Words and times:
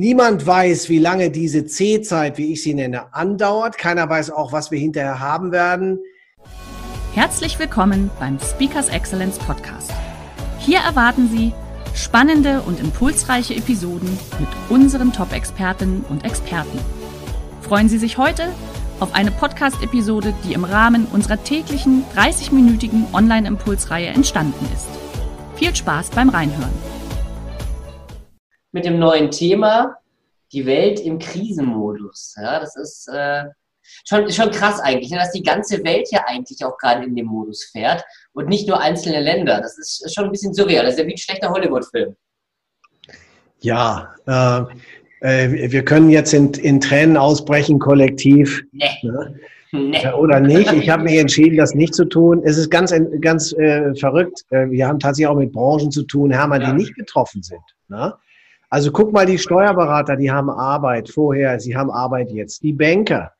Niemand 0.00 0.46
weiß, 0.46 0.88
wie 0.90 1.00
lange 1.00 1.28
diese 1.28 1.66
C-Zeit, 1.66 2.38
wie 2.38 2.52
ich 2.52 2.62
sie 2.62 2.72
nenne, 2.72 3.12
andauert. 3.12 3.78
Keiner 3.78 4.08
weiß 4.08 4.30
auch, 4.30 4.52
was 4.52 4.70
wir 4.70 4.78
hinterher 4.78 5.18
haben 5.18 5.50
werden. 5.50 5.98
Herzlich 7.14 7.58
willkommen 7.58 8.08
beim 8.20 8.38
Speakers 8.38 8.90
Excellence 8.90 9.40
Podcast. 9.40 9.90
Hier 10.60 10.78
erwarten 10.78 11.28
Sie 11.28 11.52
spannende 11.96 12.62
und 12.62 12.78
impulsreiche 12.78 13.56
Episoden 13.56 14.16
mit 14.38 14.48
unseren 14.68 15.12
Top-Expertinnen 15.12 16.04
und 16.08 16.24
Experten. 16.24 16.78
Freuen 17.62 17.88
Sie 17.88 17.98
sich 17.98 18.18
heute 18.18 18.50
auf 19.00 19.16
eine 19.16 19.32
Podcast-Episode, 19.32 20.32
die 20.44 20.52
im 20.52 20.62
Rahmen 20.62 21.08
unserer 21.12 21.42
täglichen 21.42 22.04
30-minütigen 22.14 23.12
Online-Impulsreihe 23.12 24.10
entstanden 24.10 24.64
ist. 24.72 24.86
Viel 25.56 25.74
Spaß 25.74 26.10
beim 26.10 26.28
Reinhören 26.28 26.97
mit 28.72 28.84
dem 28.84 28.98
neuen 28.98 29.30
Thema 29.30 29.96
die 30.52 30.66
Welt 30.66 31.00
im 31.00 31.18
Krisenmodus. 31.18 32.34
Ja, 32.40 32.60
das 32.60 32.76
ist 32.76 33.08
äh, 33.08 33.44
schon, 34.06 34.30
schon 34.30 34.50
krass 34.50 34.80
eigentlich, 34.80 35.10
ne, 35.10 35.18
dass 35.18 35.32
die 35.32 35.42
ganze 35.42 35.82
Welt 35.84 36.08
ja 36.10 36.24
eigentlich 36.26 36.64
auch 36.64 36.76
gerade 36.78 37.04
in 37.04 37.14
dem 37.14 37.26
Modus 37.26 37.64
fährt 37.64 38.04
und 38.32 38.48
nicht 38.48 38.68
nur 38.68 38.80
einzelne 38.80 39.20
Länder. 39.20 39.60
Das 39.60 39.78
ist 39.78 40.14
schon 40.14 40.26
ein 40.26 40.32
bisschen 40.32 40.54
surreal. 40.54 40.84
Das 40.84 40.94
ist 40.94 41.00
ja 41.00 41.06
wie 41.06 41.14
ein 41.14 41.18
schlechter 41.18 41.50
Hollywood-Film. 41.50 42.16
Ja, 43.60 44.14
äh, 44.26 44.62
äh, 45.20 45.70
wir 45.72 45.84
können 45.84 46.10
jetzt 46.10 46.32
in, 46.32 46.52
in 46.54 46.80
Tränen 46.80 47.16
ausbrechen, 47.16 47.78
kollektiv. 47.78 48.62
Nee. 48.72 48.86
Ne? 49.02 49.34
Nee. 49.72 49.98
Äh, 50.02 50.12
oder 50.12 50.40
nicht. 50.40 50.72
Ich 50.72 50.88
habe 50.88 51.02
mich 51.02 51.18
entschieden, 51.18 51.56
das 51.56 51.74
nicht 51.74 51.94
zu 51.94 52.04
tun. 52.04 52.40
Es 52.44 52.56
ist 52.56 52.70
ganz, 52.70 52.94
ganz 53.20 53.52
äh, 53.54 53.94
verrückt. 53.96 54.44
Äh, 54.50 54.70
wir 54.70 54.86
haben 54.86 54.98
tatsächlich 54.98 55.26
auch 55.26 55.36
mit 55.36 55.52
Branchen 55.52 55.90
zu 55.90 56.04
tun, 56.04 56.30
Hermann, 56.30 56.62
ja. 56.62 56.70
die 56.70 56.76
nicht 56.76 56.94
betroffen 56.94 57.42
sind. 57.42 57.60
Ne? 57.88 58.14
Also 58.70 58.92
guck 58.92 59.12
mal, 59.12 59.26
die 59.26 59.38
Steuerberater, 59.38 60.16
die 60.16 60.30
haben 60.30 60.50
Arbeit 60.50 61.08
vorher, 61.08 61.58
sie 61.58 61.76
haben 61.76 61.90
Arbeit 61.90 62.30
jetzt. 62.30 62.62
Die 62.62 62.72
Banker, 62.72 63.32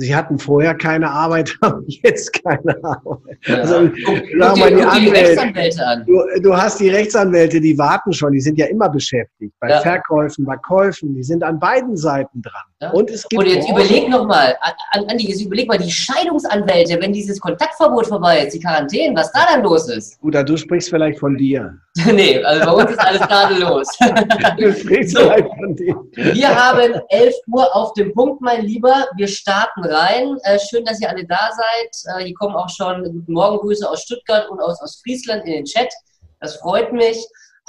Sie 0.00 0.16
hatten 0.16 0.38
vorher 0.38 0.74
keine 0.74 1.10
Arbeit, 1.10 1.58
haben 1.62 1.84
jetzt 1.86 2.42
keine 2.42 2.82
Arbeit. 2.82 3.38
Ja. 3.44 3.56
Also, 3.56 3.90
guck, 4.06 4.22
sag 4.38 4.56
mal, 4.56 4.74
die, 4.74 4.82
Anwälte, 4.82 5.00
die 5.00 5.08
Rechtsanwälte 5.10 5.86
an. 5.86 6.04
Du, 6.06 6.40
du, 6.40 6.56
hast 6.56 6.80
die 6.80 6.88
Rechtsanwälte, 6.88 7.60
die 7.60 7.76
warten 7.76 8.12
schon, 8.14 8.32
die 8.32 8.40
sind 8.40 8.58
ja 8.58 8.66
immer 8.66 8.88
beschäftigt. 8.88 9.52
Bei 9.60 9.68
ja. 9.68 9.80
Verkäufen, 9.80 10.46
bei 10.46 10.56
Käufen, 10.56 11.14
die 11.14 11.22
sind 11.22 11.42
an 11.42 11.58
beiden 11.58 11.98
Seiten 11.98 12.40
dran. 12.40 12.69
Ja. 12.82 12.90
Und 12.92 13.10
es 13.10 13.28
gibt. 13.28 13.42
Und 13.42 13.48
jetzt 13.48 13.68
überleg 13.68 14.08
nochmal, 14.08 14.56
Andi, 14.92 15.28
jetzt 15.28 15.42
überleg 15.42 15.68
mal, 15.68 15.76
die 15.76 15.90
Scheidungsanwälte, 15.90 16.98
wenn 17.00 17.12
dieses 17.12 17.38
Kontaktverbot 17.38 18.06
vorbei 18.06 18.46
ist, 18.46 18.54
die 18.54 18.60
Quarantäne, 18.60 19.14
was 19.14 19.30
da 19.32 19.44
dann 19.52 19.62
los 19.62 19.86
ist. 19.90 20.18
Oder 20.22 20.42
du 20.42 20.56
sprichst 20.56 20.88
vielleicht 20.88 21.18
von 21.18 21.36
dir. 21.36 21.74
nee, 22.12 22.42
also 22.42 22.64
bei 22.64 22.82
uns 22.82 22.90
ist 22.92 23.00
alles 23.00 23.20
gerade 23.20 23.54
los. 23.58 23.86
du 24.58 24.72
sprichst 24.72 25.14
so, 25.14 25.20
vielleicht 25.20 25.48
von 25.48 25.76
dir. 25.76 25.94
Wir 26.12 26.48
haben 26.48 26.94
11 27.10 27.34
Uhr 27.48 27.76
auf 27.76 27.92
dem 27.92 28.14
Punkt, 28.14 28.40
mein 28.40 28.64
Lieber. 28.64 29.06
Wir 29.16 29.28
starten 29.28 29.84
rein. 29.84 30.38
Äh, 30.44 30.58
schön, 30.58 30.84
dass 30.86 31.02
ihr 31.02 31.10
alle 31.10 31.26
da 31.26 31.50
seid. 31.54 32.16
Äh, 32.16 32.24
hier 32.24 32.34
kommen 32.34 32.56
auch 32.56 32.70
schon 32.70 33.04
Guten 33.04 33.32
Morgengrüße 33.34 33.88
aus 33.88 34.04
Stuttgart 34.04 34.48
und 34.48 34.58
aus, 34.58 34.80
aus 34.80 35.02
Friesland 35.02 35.44
in 35.44 35.52
den 35.52 35.64
Chat. 35.66 35.92
Das 36.40 36.56
freut 36.56 36.94
mich. 36.94 37.18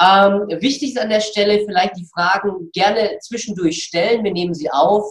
Ähm, 0.02 0.48
wichtig 0.62 0.92
ist 0.92 1.00
an 1.00 1.10
der 1.10 1.22
Stelle 1.22 1.64
vielleicht 1.66 1.96
die 1.96 2.08
Fragen 2.12 2.72
gerne 2.74 3.18
zwischendurch 3.20 3.84
stellen. 3.84 4.24
Wir 4.24 4.32
nehmen 4.32 4.54
sie 4.54 4.72
auf. 4.72 5.06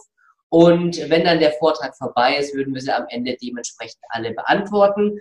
Und 0.49 0.99
wenn 1.09 1.25
dann 1.25 1.39
der 1.39 1.53
Vortrag 1.53 1.97
vorbei 1.97 2.37
ist, 2.37 2.55
würden 2.55 2.75
wir 2.75 2.81
sie 2.81 2.93
am 2.93 3.07
Ende 3.09 3.37
dementsprechend 3.41 4.01
alle 4.09 4.33
beantworten. 4.33 5.21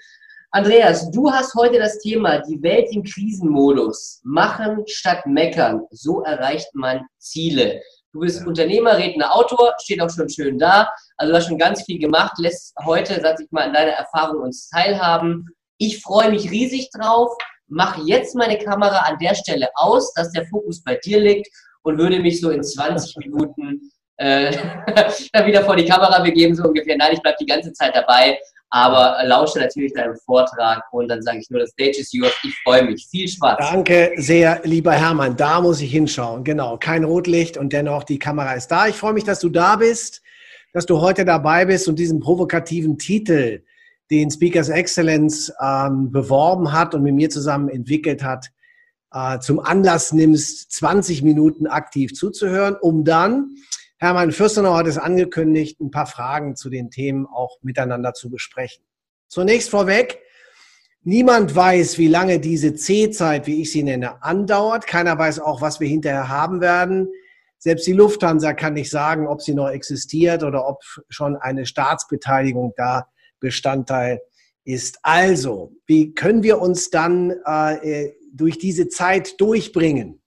Andreas, 0.51 1.11
du 1.11 1.31
hast 1.31 1.53
heute 1.53 1.77
das 1.77 1.99
Thema 1.99 2.39
die 2.39 2.59
Welt 2.63 2.87
im 2.91 3.03
Krisenmodus. 3.03 4.21
Machen 4.23 4.83
statt 4.87 5.23
meckern. 5.27 5.81
So 5.91 6.23
erreicht 6.23 6.73
man 6.73 7.05
Ziele. 7.19 7.79
Du 8.11 8.21
bist 8.21 8.39
ja. 8.39 8.47
Unternehmer, 8.47 8.97
Redner, 8.97 9.35
Autor, 9.35 9.75
steht 9.79 10.01
auch 10.01 10.09
schon 10.09 10.27
schön 10.27 10.57
da. 10.57 10.89
Also 11.17 11.31
du 11.31 11.37
hast 11.37 11.47
schon 11.47 11.59
ganz 11.59 11.83
viel 11.83 11.99
gemacht, 11.99 12.33
lässt 12.39 12.73
heute, 12.83 13.21
sag 13.21 13.39
ich 13.39 13.51
mal, 13.51 13.67
in 13.67 13.73
deiner 13.73 13.91
Erfahrung 13.91 14.41
uns 14.41 14.67
teilhaben. 14.69 15.45
Ich 15.77 16.01
freue 16.01 16.31
mich 16.31 16.49
riesig 16.49 16.89
drauf, 16.89 17.31
mache 17.69 18.01
jetzt 18.05 18.35
meine 18.35 18.57
Kamera 18.57 18.99
an 18.99 19.17
der 19.19 19.35
Stelle 19.35 19.69
aus, 19.75 20.13
dass 20.13 20.31
der 20.31 20.45
Fokus 20.47 20.83
bei 20.83 20.95
dir 20.95 21.19
liegt 21.19 21.47
und 21.83 21.97
würde 21.97 22.19
mich 22.19 22.41
so 22.41 22.49
in 22.49 22.63
20 22.63 23.17
Minuten 23.17 23.91
äh, 24.17 24.51
wieder 25.45 25.63
vor 25.63 25.75
die 25.75 25.85
Kamera 25.85 26.21
begeben, 26.21 26.55
so 26.55 26.63
ungefähr. 26.63 26.97
Nein, 26.97 27.13
ich 27.13 27.21
bleibe 27.21 27.37
die 27.39 27.45
ganze 27.45 27.71
Zeit 27.73 27.95
dabei, 27.95 28.37
aber 28.69 29.17
lausche 29.23 29.59
natürlich 29.59 29.93
deinem 29.93 30.15
Vortrag 30.25 30.83
und 30.91 31.07
dann 31.07 31.21
sage 31.21 31.39
ich 31.39 31.49
nur, 31.49 31.61
das 31.61 31.71
Stage 31.71 31.97
is 31.99 32.11
yours. 32.11 32.33
Ich 32.43 32.55
freue 32.63 32.83
mich. 32.83 33.07
Viel 33.09 33.27
Spaß. 33.27 33.57
Danke 33.59 34.11
sehr, 34.17 34.61
lieber 34.63 34.91
Hermann. 34.91 35.35
Da 35.35 35.61
muss 35.61 35.81
ich 35.81 35.91
hinschauen. 35.91 36.43
Genau, 36.43 36.77
kein 36.77 37.03
Rotlicht 37.03 37.57
und 37.57 37.73
dennoch 37.73 38.03
die 38.03 38.19
Kamera 38.19 38.53
ist 38.53 38.67
da. 38.67 38.87
Ich 38.87 38.95
freue 38.95 39.13
mich, 39.13 39.23
dass 39.23 39.39
du 39.39 39.49
da 39.49 39.77
bist, 39.77 40.21
dass 40.73 40.85
du 40.85 41.01
heute 41.01 41.25
dabei 41.25 41.65
bist 41.65 41.87
und 41.87 41.97
diesen 41.97 42.19
provokativen 42.19 42.97
Titel, 42.97 43.63
den 44.11 44.31
Speakers 44.31 44.69
Excellence 44.69 45.51
ähm, 45.61 46.11
beworben 46.11 46.71
hat 46.71 46.95
und 46.95 47.03
mit 47.03 47.13
mir 47.13 47.29
zusammen 47.29 47.69
entwickelt 47.69 48.23
hat, 48.23 48.47
äh, 49.11 49.39
zum 49.39 49.59
Anlass 49.59 50.13
nimmst, 50.13 50.71
20 50.71 51.23
Minuten 51.23 51.67
aktiv 51.67 52.13
zuzuhören, 52.13 52.75
um 52.75 53.03
dann 53.03 53.55
Hermann 54.01 54.31
Fürstenau 54.31 54.75
hat 54.75 54.87
es 54.87 54.97
angekündigt, 54.97 55.81
ein 55.81 55.91
paar 55.91 56.05
Fragen 56.05 56.55
zu 56.55 56.69
den 56.69 56.89
Themen 56.89 57.25
auch 57.25 57.57
miteinander 57.61 58.13
zu 58.13 58.29
besprechen. 58.29 58.85
Zunächst 59.27 59.69
vorweg, 59.69 60.21
niemand 61.03 61.53
weiß, 61.53 61.97
wie 61.97 62.07
lange 62.07 62.39
diese 62.39 62.73
C-Zeit, 62.75 63.45
wie 63.45 63.61
ich 63.61 63.73
sie 63.73 63.83
nenne, 63.83 64.23
andauert. 64.23 64.87
Keiner 64.87 65.17
weiß 65.19 65.41
auch, 65.41 65.61
was 65.61 65.81
wir 65.81 65.89
hinterher 65.89 66.29
haben 66.29 66.61
werden. 66.61 67.09
Selbst 67.57 67.85
die 67.87 67.93
Lufthansa 67.93 68.53
kann 68.53 68.73
nicht 68.73 68.89
sagen, 68.89 69.27
ob 69.27 69.41
sie 69.41 69.53
noch 69.53 69.67
existiert 69.67 70.43
oder 70.43 70.65
ob 70.65 70.81
schon 71.09 71.35
eine 71.35 71.65
Staatsbeteiligung 71.65 72.73
da 72.77 73.09
Bestandteil 73.39 74.21
ist. 74.63 74.99
Also, 75.03 75.73
wie 75.85 76.13
können 76.13 76.43
wir 76.43 76.59
uns 76.61 76.89
dann 76.89 77.33
äh, 77.45 78.11
durch 78.33 78.57
diese 78.57 78.87
Zeit 78.89 79.39
durchbringen? 79.39 80.21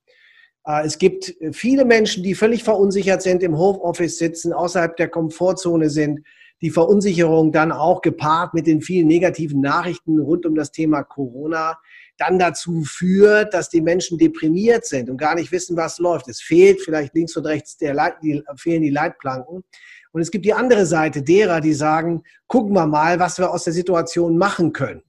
Äh, 0.67 0.87
es 0.87 0.99
gibt 0.99 1.35
viele 1.53 1.85
Menschen, 1.85 2.23
die 2.23 2.35
völlig 2.35 2.65
verunsichert 2.65 3.23
sind, 3.23 3.43
im 3.43 3.57
Homeoffice 3.57 4.19
sitzen, 4.19 4.53
außerhalb 4.53 4.97
der 4.97 5.09
Komfortzone 5.09 5.91
sind. 5.91 6.21
Die 6.61 6.71
Verunsicherung 6.71 7.51
dann 7.51 7.73
auch 7.73 8.03
gepaart 8.03 8.55
mit 8.55 8.69
den 8.69 8.83
vielen 8.83 9.09
negativen 9.09 9.61
Nachrichten 9.61 10.21
rund 10.21 10.47
um 10.47 10.55
das 10.55 10.71
Thema 10.71 11.03
Corona 11.03 11.77
dann 12.19 12.39
dazu 12.39 12.85
führt, 12.85 13.53
dass 13.53 13.69
die 13.69 13.81
Menschen 13.81 14.19
deprimiert 14.19 14.87
sind 14.87 15.11
und 15.11 15.17
gar 15.17 15.35
nicht 15.35 15.51
wissen, 15.51 15.77
was 15.77 15.99
läuft. 15.99 16.29
Es 16.29 16.41
fehlt 16.41 16.81
vielleicht 16.81 17.15
links 17.15 17.37
und 17.37 17.47
rechts 17.47 17.77
der 17.79 17.95
Leit, 17.95 18.15
die, 18.23 18.43
fehlen 18.57 18.83
die 18.83 18.91
Leitplanken. 18.91 19.65
Und 20.13 20.21
es 20.21 20.31
gibt 20.31 20.45
die 20.45 20.53
andere 20.53 20.87
Seite 20.87 21.23
derer, 21.23 21.61
die 21.61 21.73
sagen, 21.73 22.23
gucken 22.47 22.75
wir 22.75 22.87
mal, 22.87 23.19
was 23.19 23.39
wir 23.39 23.51
aus 23.51 23.65
der 23.65 23.73
Situation 23.73 24.39
machen 24.39 24.73
können. 24.73 25.03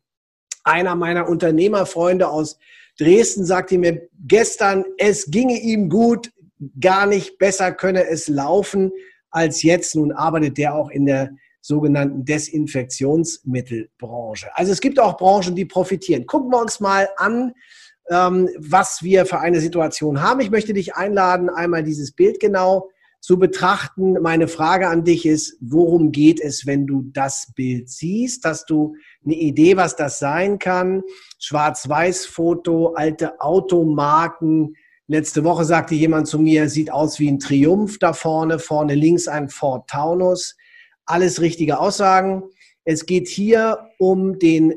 Einer 0.63 0.95
meiner 0.95 1.27
Unternehmerfreunde 1.27 2.29
aus 2.29 2.57
Dresden 2.97 3.45
sagte 3.45 3.77
mir 3.77 4.07
gestern, 4.27 4.83
es 4.97 5.29
ginge 5.29 5.59
ihm 5.59 5.89
gut, 5.89 6.31
gar 6.79 7.05
nicht 7.05 7.37
besser 7.37 7.73
könne 7.73 8.07
es 8.07 8.29
laufen 8.29 8.93
als 9.29 9.61
jetzt. 9.63 9.95
Nun 9.95 10.13
arbeitet 10.13 10.57
der 10.57 10.75
auch 10.75 10.89
in 10.89 11.05
der 11.05 11.31
sogenannten 11.59 12.23
Desinfektionsmittelbranche. 12.25 14.47
Also 14.53 14.71
es 14.71 14.79
gibt 14.79 14.99
auch 14.99 15.17
Branchen, 15.17 15.55
die 15.55 15.65
profitieren. 15.65 16.27
Gucken 16.27 16.51
wir 16.51 16.61
uns 16.61 16.79
mal 16.79 17.09
an, 17.17 17.53
ähm, 18.09 18.49
was 18.57 19.01
wir 19.01 19.25
für 19.25 19.39
eine 19.39 19.59
Situation 19.59 20.21
haben. 20.21 20.39
Ich 20.41 20.51
möchte 20.51 20.73
dich 20.73 20.93
einladen, 20.95 21.49
einmal 21.49 21.81
dieses 21.83 22.11
Bild 22.11 22.39
genau 22.39 22.91
zu 23.23 23.39
betrachten. 23.39 24.21
Meine 24.21 24.49
Frage 24.49 24.89
an 24.89 25.05
dich 25.05 25.25
ist, 25.25 25.55
worum 25.61 26.11
geht 26.11 26.41
es, 26.41 26.67
wenn 26.67 26.85
du 26.85 27.03
das 27.13 27.53
Bild 27.55 27.89
siehst? 27.89 28.43
Hast 28.43 28.69
du 28.69 28.97
eine 29.23 29.35
Idee, 29.35 29.77
was 29.77 29.95
das 29.95 30.19
sein 30.19 30.59
kann? 30.59 31.03
Schwarz-Weiß-Foto, 31.39 32.95
alte 32.95 33.39
Automarken. 33.39 34.75
Letzte 35.07 35.45
Woche 35.45 35.63
sagte 35.63 35.95
jemand 35.95 36.27
zu 36.27 36.37
mir, 36.37 36.67
sieht 36.67 36.91
aus 36.91 37.17
wie 37.17 37.31
ein 37.31 37.39
Triumph 37.39 37.97
da 37.97 38.11
vorne, 38.11 38.59
vorne 38.59 38.93
links 38.93 39.29
ein 39.29 39.47
Ford 39.47 39.89
Taunus. 39.89 40.57
Alles 41.05 41.39
richtige 41.39 41.79
Aussagen. 41.79 42.43
Es 42.83 43.05
geht 43.05 43.29
hier 43.29 43.87
um 43.99 44.37
den 44.37 44.73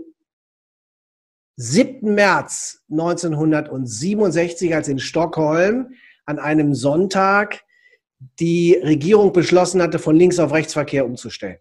7. 1.56 2.14
März 2.14 2.84
1967, 2.92 4.72
als 4.72 4.87
in 4.87 5.00
Stockholm 5.00 5.94
an 6.26 6.38
einem 6.38 6.75
Sonntag 6.75 7.65
die 8.18 8.74
Regierung 8.82 9.32
beschlossen 9.32 9.82
hatte, 9.82 9.98
von 9.98 10.16
links 10.16 10.38
auf 10.38 10.52
Rechtsverkehr 10.52 11.04
umzustellen. 11.04 11.58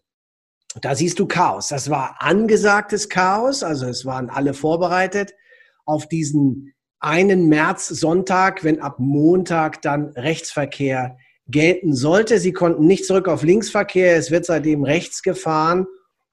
Da 0.81 0.95
siehst 0.95 1.19
du 1.19 1.25
Chaos. 1.25 1.69
Das 1.69 1.89
war 1.89 2.17
angesagtes 2.19 3.09
Chaos, 3.09 3.63
also 3.63 3.87
es 3.87 4.05
waren 4.05 4.29
alle 4.29 4.53
vorbereitet 4.53 5.33
auf 5.85 6.07
diesen 6.07 6.73
einen 6.99 7.47
März 7.47 7.87
Sonntag, 7.87 8.63
wenn 8.63 8.81
ab 8.81 8.95
Montag 8.99 9.81
dann 9.81 10.09
Rechtsverkehr 10.15 11.17
gelten 11.47 11.93
sollte. 11.93 12.39
Sie 12.39 12.51
konnten 12.51 12.87
nicht 12.87 13.05
zurück 13.05 13.27
auf 13.27 13.43
Linksverkehr, 13.43 14.17
es 14.17 14.31
wird 14.31 14.45
seitdem 14.45 14.83
rechts 14.83 15.21
gefahren. 15.21 15.85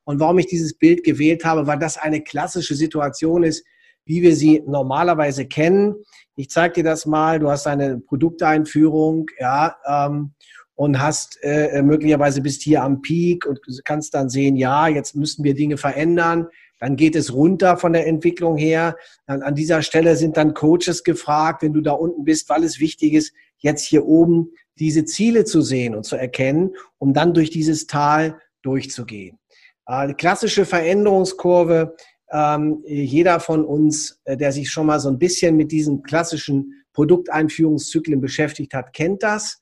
Und 0.04 0.18
warum 0.18 0.38
ich 0.38 0.46
dieses 0.46 0.76
Bild 0.76 1.04
gewählt 1.04 1.44
habe, 1.44 1.66
weil 1.66 1.78
das 1.78 1.98
eine 1.98 2.22
klassische 2.22 2.74
Situation 2.74 3.44
ist, 3.44 3.64
wie 4.04 4.22
wir 4.22 4.34
sie 4.36 4.62
normalerweise 4.66 5.46
kennen. 5.46 5.94
Ich 6.36 6.50
zeige 6.50 6.74
dir 6.74 6.84
das 6.84 7.06
mal. 7.06 7.38
Du 7.38 7.50
hast 7.50 7.66
eine 7.66 7.98
Produkteinführung, 7.98 9.26
ja, 9.38 9.76
ähm, 9.86 10.32
und 10.74 11.00
hast 11.00 11.38
äh, 11.42 11.82
möglicherweise 11.82 12.40
bist 12.40 12.62
hier 12.62 12.82
am 12.82 13.02
Peak 13.02 13.46
und 13.46 13.60
kannst 13.84 14.14
dann 14.14 14.28
sehen, 14.28 14.56
ja, 14.56 14.88
jetzt 14.88 15.14
müssen 15.14 15.44
wir 15.44 15.54
Dinge 15.54 15.76
verändern. 15.76 16.48
Dann 16.80 16.96
geht 16.96 17.14
es 17.14 17.32
runter 17.32 17.76
von 17.76 17.92
der 17.92 18.06
Entwicklung 18.06 18.56
her. 18.56 18.96
Dann 19.26 19.42
an 19.42 19.54
dieser 19.54 19.82
Stelle 19.82 20.16
sind 20.16 20.36
dann 20.36 20.54
Coaches 20.54 21.04
gefragt, 21.04 21.62
wenn 21.62 21.72
du 21.72 21.82
da 21.82 21.92
unten 21.92 22.24
bist, 22.24 22.48
weil 22.48 22.64
es 22.64 22.80
wichtig 22.80 23.12
ist, 23.12 23.32
jetzt 23.58 23.84
hier 23.84 24.04
oben 24.06 24.50
diese 24.78 25.04
Ziele 25.04 25.44
zu 25.44 25.60
sehen 25.60 25.94
und 25.94 26.04
zu 26.04 26.16
erkennen, 26.16 26.70
um 26.98 27.12
dann 27.12 27.34
durch 27.34 27.50
dieses 27.50 27.86
Tal 27.86 28.40
durchzugehen. 28.62 29.38
Äh, 29.86 30.14
klassische 30.14 30.64
Veränderungskurve, 30.64 31.94
ähm, 32.32 32.82
jeder 32.86 33.40
von 33.40 33.64
uns, 33.64 34.20
äh, 34.24 34.36
der 34.36 34.52
sich 34.52 34.70
schon 34.70 34.86
mal 34.86 34.98
so 34.98 35.10
ein 35.10 35.18
bisschen 35.18 35.56
mit 35.56 35.70
diesen 35.70 36.02
klassischen 36.02 36.82
Produkteinführungszyklen 36.94 38.20
beschäftigt 38.20 38.74
hat, 38.74 38.92
kennt 38.92 39.22
das. 39.22 39.60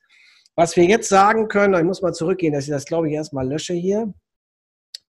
Was 0.55 0.75
wir 0.75 0.85
jetzt 0.85 1.09
sagen 1.09 1.47
können, 1.47 1.73
ich 1.73 1.83
muss 1.83 2.01
mal 2.01 2.13
zurückgehen, 2.13 2.53
dass 2.53 2.65
ich 2.65 2.69
das, 2.69 2.85
glaube 2.85 3.09
ich, 3.09 3.13
erstmal 3.15 3.47
lösche 3.47 3.73
hier. 3.73 4.13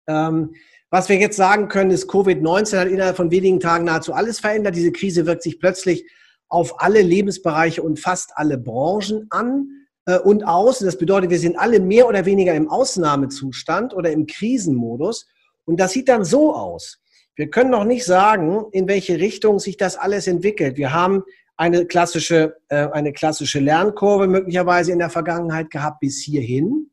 Ähm, 0.08 0.54
was 0.90 1.08
wir 1.08 1.18
jetzt 1.18 1.38
sagen 1.38 1.68
können, 1.68 1.92
ist, 1.92 2.10
Covid-19 2.10 2.80
hat 2.80 2.88
innerhalb 2.88 3.16
von 3.16 3.31
wenigen 3.31 3.60
Tagen 3.60 3.86
nahezu 3.86 4.13
alles 4.13 4.40
verändert. 4.40 4.75
Diese 4.75 4.92
Krise 4.92 5.25
wirkt 5.25 5.44
sich 5.44 5.60
plötzlich 5.60 6.06
auf 6.50 6.81
alle 6.81 7.02
Lebensbereiche 7.02 7.81
und 7.81 8.00
fast 8.00 8.31
alle 8.36 8.58
Branchen 8.58 9.28
an 9.30 9.68
äh, 10.06 10.19
und 10.19 10.44
aus. 10.44 10.80
Das 10.80 10.98
bedeutet, 10.98 11.30
wir 11.30 11.40
sind 11.40 11.58
alle 11.58 11.80
mehr 11.80 12.08
oder 12.08 12.25
weniger 12.25 12.54
im 12.56 12.69
Ausnahmezustand 12.69 13.94
oder 13.94 14.12
im 14.12 14.25
Krisenmodus. 14.25 15.28
Und 15.66 15.80
das 15.80 15.92
sieht 15.92 16.10
dann 16.10 16.25
so 16.25 16.54
aus. 16.54 17.00
Wir 17.36 17.50
können 17.50 17.72
noch 17.72 17.86
nicht 17.86 18.06
sagen, 18.06 18.66
in 18.72 18.88
welche 18.88 19.19
Richtung 19.19 19.60
sich 19.60 19.78
das 19.78 19.95
alles 19.95 20.28
entwickelt. 20.28 20.78
Wir 20.78 20.94
haben 20.94 21.24
eine 21.57 21.86
klassische, 21.86 22.57
äh, 22.69 22.88
eine 22.92 23.13
klassische 23.13 23.60
Lernkurve 23.60 24.28
möglicherweise 24.28 24.92
in 24.92 25.00
der 25.00 25.10
Vergangenheit 25.10 25.69
gehabt 25.69 26.00
bis 26.00 26.22
hierhin 26.22 26.89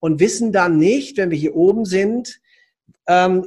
und 0.00 0.20
wissen 0.20 0.52
dann 0.52 0.78
nicht, 0.78 1.16
wenn 1.16 1.30
wir 1.30 1.38
hier 1.38 1.56
oben 1.56 1.84
sind, 1.84 2.40
ähm, 3.06 3.46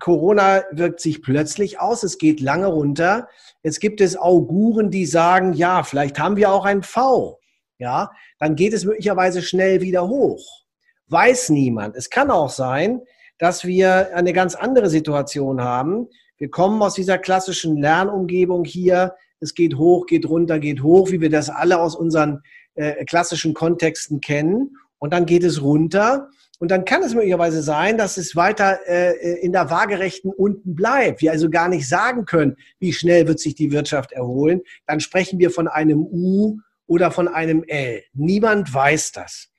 Corona 0.00 0.64
wirkt 0.72 1.00
sich 1.00 1.22
plötzlich 1.22 1.80
aus, 1.80 2.02
es 2.02 2.18
geht 2.18 2.40
lange 2.40 2.66
runter. 2.66 3.28
Jetzt 3.62 3.80
gibt 3.80 4.00
es 4.00 4.16
Auguren, 4.16 4.90
die 4.90 5.06
sagen, 5.06 5.52
ja, 5.52 5.84
vielleicht 5.84 6.18
haben 6.18 6.36
wir 6.36 6.50
auch 6.50 6.64
ein 6.64 6.82
V 6.82 7.38
ja, 7.78 8.10
dann 8.38 8.56
geht 8.56 8.72
es 8.72 8.84
möglicherweise 8.84 9.42
schnell 9.42 9.80
wieder 9.80 10.08
hoch. 10.08 10.64
Weiß 11.08 11.50
niemand. 11.50 11.96
Es 11.96 12.08
kann 12.08 12.30
auch 12.30 12.50
sein, 12.50 13.02
dass 13.44 13.66
wir 13.66 14.16
eine 14.16 14.32
ganz 14.32 14.54
andere 14.54 14.88
Situation 14.88 15.60
haben. 15.60 16.08
Wir 16.38 16.48
kommen 16.48 16.80
aus 16.80 16.94
dieser 16.94 17.18
klassischen 17.18 17.76
Lernumgebung 17.76 18.64
hier. 18.64 19.16
Es 19.38 19.52
geht 19.52 19.76
hoch, 19.76 20.06
geht 20.06 20.26
runter, 20.26 20.58
geht 20.58 20.82
hoch, 20.82 21.10
wie 21.10 21.20
wir 21.20 21.28
das 21.28 21.50
alle 21.50 21.78
aus 21.78 21.94
unseren 21.94 22.40
äh, 22.74 23.04
klassischen 23.04 23.52
Kontexten 23.52 24.22
kennen. 24.22 24.78
Und 24.96 25.12
dann 25.12 25.26
geht 25.26 25.44
es 25.44 25.60
runter. 25.60 26.30
Und 26.58 26.70
dann 26.70 26.86
kann 26.86 27.02
es 27.02 27.12
möglicherweise 27.12 27.62
sein, 27.62 27.98
dass 27.98 28.16
es 28.16 28.34
weiter 28.34 28.78
äh, 28.86 29.38
in 29.40 29.52
der 29.52 29.68
waagerechten 29.68 30.32
unten 30.32 30.74
bleibt. 30.74 31.20
Wir 31.20 31.30
also 31.30 31.50
gar 31.50 31.68
nicht 31.68 31.86
sagen 31.86 32.24
können, 32.24 32.56
wie 32.78 32.94
schnell 32.94 33.28
wird 33.28 33.40
sich 33.40 33.54
die 33.54 33.72
Wirtschaft 33.72 34.12
erholen. 34.12 34.62
Dann 34.86 35.00
sprechen 35.00 35.38
wir 35.38 35.50
von 35.50 35.68
einem 35.68 36.00
U 36.00 36.60
oder 36.86 37.10
von 37.10 37.28
einem 37.28 37.62
L. 37.64 38.04
Niemand 38.14 38.72
weiß 38.72 39.12
das. 39.12 39.50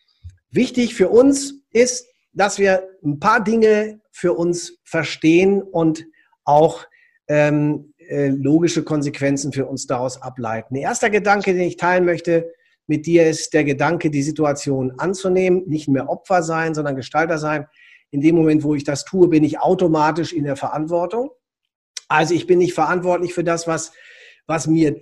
Wichtig 0.49 0.95
für 0.95 1.09
uns 1.09 1.61
ist, 1.71 2.07
dass 2.35 2.59
wir 2.59 2.87
ein 3.03 3.19
paar 3.19 3.43
Dinge 3.43 4.01
für 4.11 4.33
uns 4.33 4.77
verstehen 4.83 5.61
und 5.61 6.05
auch 6.43 6.85
ähm, 7.27 7.93
äh, 7.97 8.27
logische 8.27 8.83
Konsequenzen 8.83 9.51
für 9.51 9.65
uns 9.65 9.87
daraus 9.87 10.21
ableiten. 10.21 10.75
Der 10.75 10.83
erste 10.83 11.09
Gedanke, 11.09 11.53
den 11.53 11.63
ich 11.63 11.77
teilen 11.77 12.05
möchte 12.05 12.51
mit 12.87 13.05
dir, 13.07 13.27
ist 13.27 13.53
der 13.53 13.63
Gedanke, 13.63 14.11
die 14.11 14.21
Situation 14.21 14.93
anzunehmen, 14.99 15.63
nicht 15.65 15.87
mehr 15.87 16.09
Opfer 16.09 16.43
sein, 16.43 16.75
sondern 16.75 16.95
Gestalter 16.95 17.37
sein. 17.39 17.65
In 18.11 18.21
dem 18.21 18.35
Moment, 18.35 18.63
wo 18.63 18.75
ich 18.75 18.83
das 18.83 19.05
tue, 19.05 19.27
bin 19.27 19.43
ich 19.43 19.59
automatisch 19.59 20.33
in 20.33 20.43
der 20.43 20.55
Verantwortung. 20.55 21.31
Also 22.07 22.35
ich 22.35 22.45
bin 22.45 22.59
nicht 22.59 22.73
verantwortlich 22.73 23.33
für 23.33 23.43
das, 23.43 23.65
was, 23.65 23.91
was 24.45 24.67
mir 24.67 24.99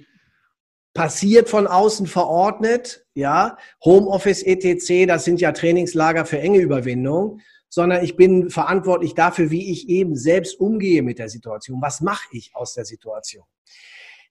passiert 0.93 1.49
von 1.49 1.67
außen 1.67 2.07
verordnet, 2.07 3.05
ja, 3.13 3.57
Homeoffice 3.83 4.43
etc., 4.43 5.07
das 5.07 5.25
sind 5.25 5.41
ja 5.41 5.51
Trainingslager 5.51 6.25
für 6.25 6.39
enge 6.39 6.59
Überwindung, 6.59 7.39
sondern 7.69 8.03
ich 8.03 8.15
bin 8.15 8.49
verantwortlich 8.49 9.15
dafür, 9.15 9.49
wie 9.49 9.71
ich 9.71 9.89
eben 9.89 10.15
selbst 10.15 10.59
umgehe 10.59 11.01
mit 11.01 11.17
der 11.17 11.29
Situation. 11.29 11.81
Was 11.81 12.01
mache 12.01 12.27
ich 12.31 12.51
aus 12.53 12.73
der 12.73 12.85
Situation? 12.85 13.45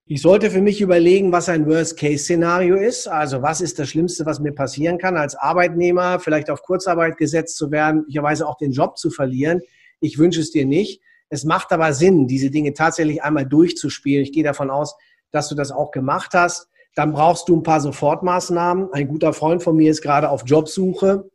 Ich 0.05 0.20
sollte 0.20 0.50
für 0.50 0.61
mich 0.61 0.81
überlegen, 0.81 1.32
was 1.32 1.49
ein 1.49 1.67
Worst-Case-Szenario 1.67 2.76
ist. 2.76 3.09
Also 3.09 3.41
was 3.41 3.61
ist 3.61 3.79
das 3.79 3.88
Schlimmste, 3.88 4.26
was 4.26 4.41
mir 4.41 4.53
passieren 4.53 4.99
kann, 4.99 5.17
als 5.17 5.35
Arbeitnehmer 5.37 6.20
vielleicht 6.20 6.50
auf 6.50 6.62
Kurzarbeit 6.62 7.17
gesetzt 7.17 7.56
zu 7.56 7.70
werden, 7.70 7.99
möglicherweise 8.00 8.47
auch 8.47 8.56
den 8.56 8.73
Job 8.73 8.99
zu 8.99 9.11
verlieren. 9.11 9.61
Ich 10.00 10.19
wünsche 10.19 10.41
es 10.41 10.50
dir 10.50 10.67
nicht. 10.67 11.00
Es 11.29 11.44
macht 11.44 11.73
aber 11.73 11.94
Sinn, 11.94 12.26
diese 12.26 12.50
Dinge 12.50 12.75
tatsächlich 12.75 13.23
einmal 13.23 13.47
durchzuspielen. 13.47 14.23
Ich 14.23 14.32
gehe 14.32 14.44
davon 14.44 14.70
aus, 14.70 14.97
dass 15.32 15.49
du 15.49 15.55
das 15.55 15.73
auch 15.73 15.90
gemacht 15.90 16.32
hast. 16.34 16.69
Dann 16.94 17.12
brauchst 17.12 17.49
du 17.49 17.56
ein 17.56 17.62
paar 17.62 17.81
Sofortmaßnahmen. 17.81 18.93
Ein 18.93 19.08
guter 19.08 19.32
Freund 19.32 19.62
von 19.62 19.76
mir 19.76 19.90
ist 19.90 20.02
gerade 20.02 20.29
auf 20.29 20.43
Jobsuche. 20.46 21.29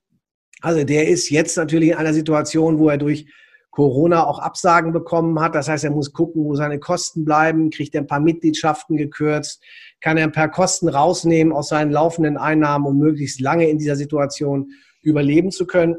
Also 0.61 0.83
der 0.83 1.07
ist 1.07 1.29
jetzt 1.29 1.57
natürlich 1.57 1.89
in 1.89 1.97
einer 1.97 2.13
Situation, 2.13 2.79
wo 2.79 2.89
er 2.89 2.97
durch 2.97 3.27
Corona 3.71 4.25
auch 4.25 4.39
Absagen 4.39 4.91
bekommen 4.91 5.39
hat. 5.39 5.53
Das 5.53 5.67
heißt, 5.67 5.83
er 5.83 5.91
muss 5.91 6.13
gucken, 6.13 6.43
wo 6.45 6.55
seine 6.55 6.79
Kosten 6.79 7.25
bleiben, 7.25 7.69
kriegt 7.69 7.93
er 7.93 8.01
ein 8.01 8.07
paar 8.07 8.19
Mitgliedschaften 8.19 8.97
gekürzt, 8.97 9.63
kann 10.01 10.17
er 10.17 10.23
ein 10.23 10.31
paar 10.31 10.49
Kosten 10.49 10.89
rausnehmen 10.89 11.53
aus 11.53 11.69
seinen 11.69 11.91
laufenden 11.91 12.37
Einnahmen, 12.37 12.87
um 12.87 12.97
möglichst 12.97 13.39
lange 13.39 13.69
in 13.69 13.77
dieser 13.77 13.95
Situation 13.95 14.71
überleben 15.03 15.51
zu 15.51 15.67
können. 15.67 15.97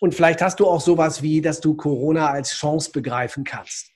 Und 0.00 0.16
vielleicht 0.16 0.42
hast 0.42 0.58
du 0.58 0.66
auch 0.66 0.80
sowas 0.80 1.22
wie, 1.22 1.40
dass 1.40 1.60
du 1.60 1.76
Corona 1.76 2.30
als 2.30 2.50
Chance 2.54 2.90
begreifen 2.90 3.44
kannst. 3.44 3.91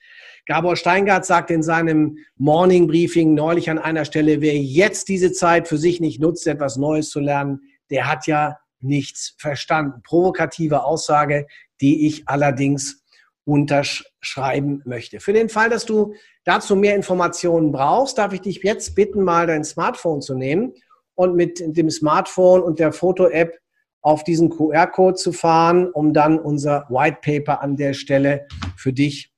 Gabor 0.47 0.77
Steingart 0.77 1.27
sagt 1.27 1.51
in 1.51 1.65
seinem 1.65 2.19
Morning 2.37 2.87
Briefing 2.87 3.35
neulich 3.35 3.69
an 3.69 3.81
einer 3.81 4.05
Stelle, 4.05 4.41
wer 4.41 4.57
jetzt 4.57 5.09
diese 5.09 5.33
Zeit 5.33 5.67
für 5.67 5.77
sich 5.77 6.01
nicht 6.01 6.21
nutzt, 6.21 6.47
etwas 6.47 6.77
Neues 6.77 7.11
zu 7.11 7.19
lernen, 7.19 7.63
der 7.91 8.09
hat 8.09 8.29
ja 8.29 8.57
nichts 8.81 9.35
verstanden. 9.39 10.03
Provokative 10.05 10.85
Aussage, 10.85 11.49
die 11.81 12.07
ich 12.07 12.29
allerdings 12.29 13.03
unterschreiben 13.45 14.83
möchte. 14.85 15.19
Für 15.19 15.33
den 15.33 15.49
Fall, 15.49 15.69
dass 15.69 15.85
du 15.85 16.15
dazu 16.45 16.77
mehr 16.77 16.95
Informationen 16.95 17.73
brauchst, 17.73 18.19
darf 18.19 18.33
ich 18.33 18.41
dich 18.41 18.63
jetzt 18.63 18.95
bitten, 18.95 19.25
mal 19.25 19.49
dein 19.49 19.65
Smartphone 19.65 20.21
zu 20.21 20.37
nehmen 20.37 20.75
und 21.17 21.35
mit 21.35 21.61
dem 21.61 21.91
Smartphone 21.91 22.63
und 22.63 22.79
der 22.79 22.93
Foto-App 22.93 23.59
auf 24.01 24.23
diesen 24.23 24.51
QR-Code 24.51 25.17
zu 25.17 25.33
fahren, 25.33 25.91
um 25.91 26.13
dann 26.13 26.39
unser 26.39 26.87
White 26.89 27.19
Paper 27.23 27.63
an 27.63 27.75
der 27.75 27.95
Stelle 27.95 28.47
für 28.77 28.93
dich 28.93 29.33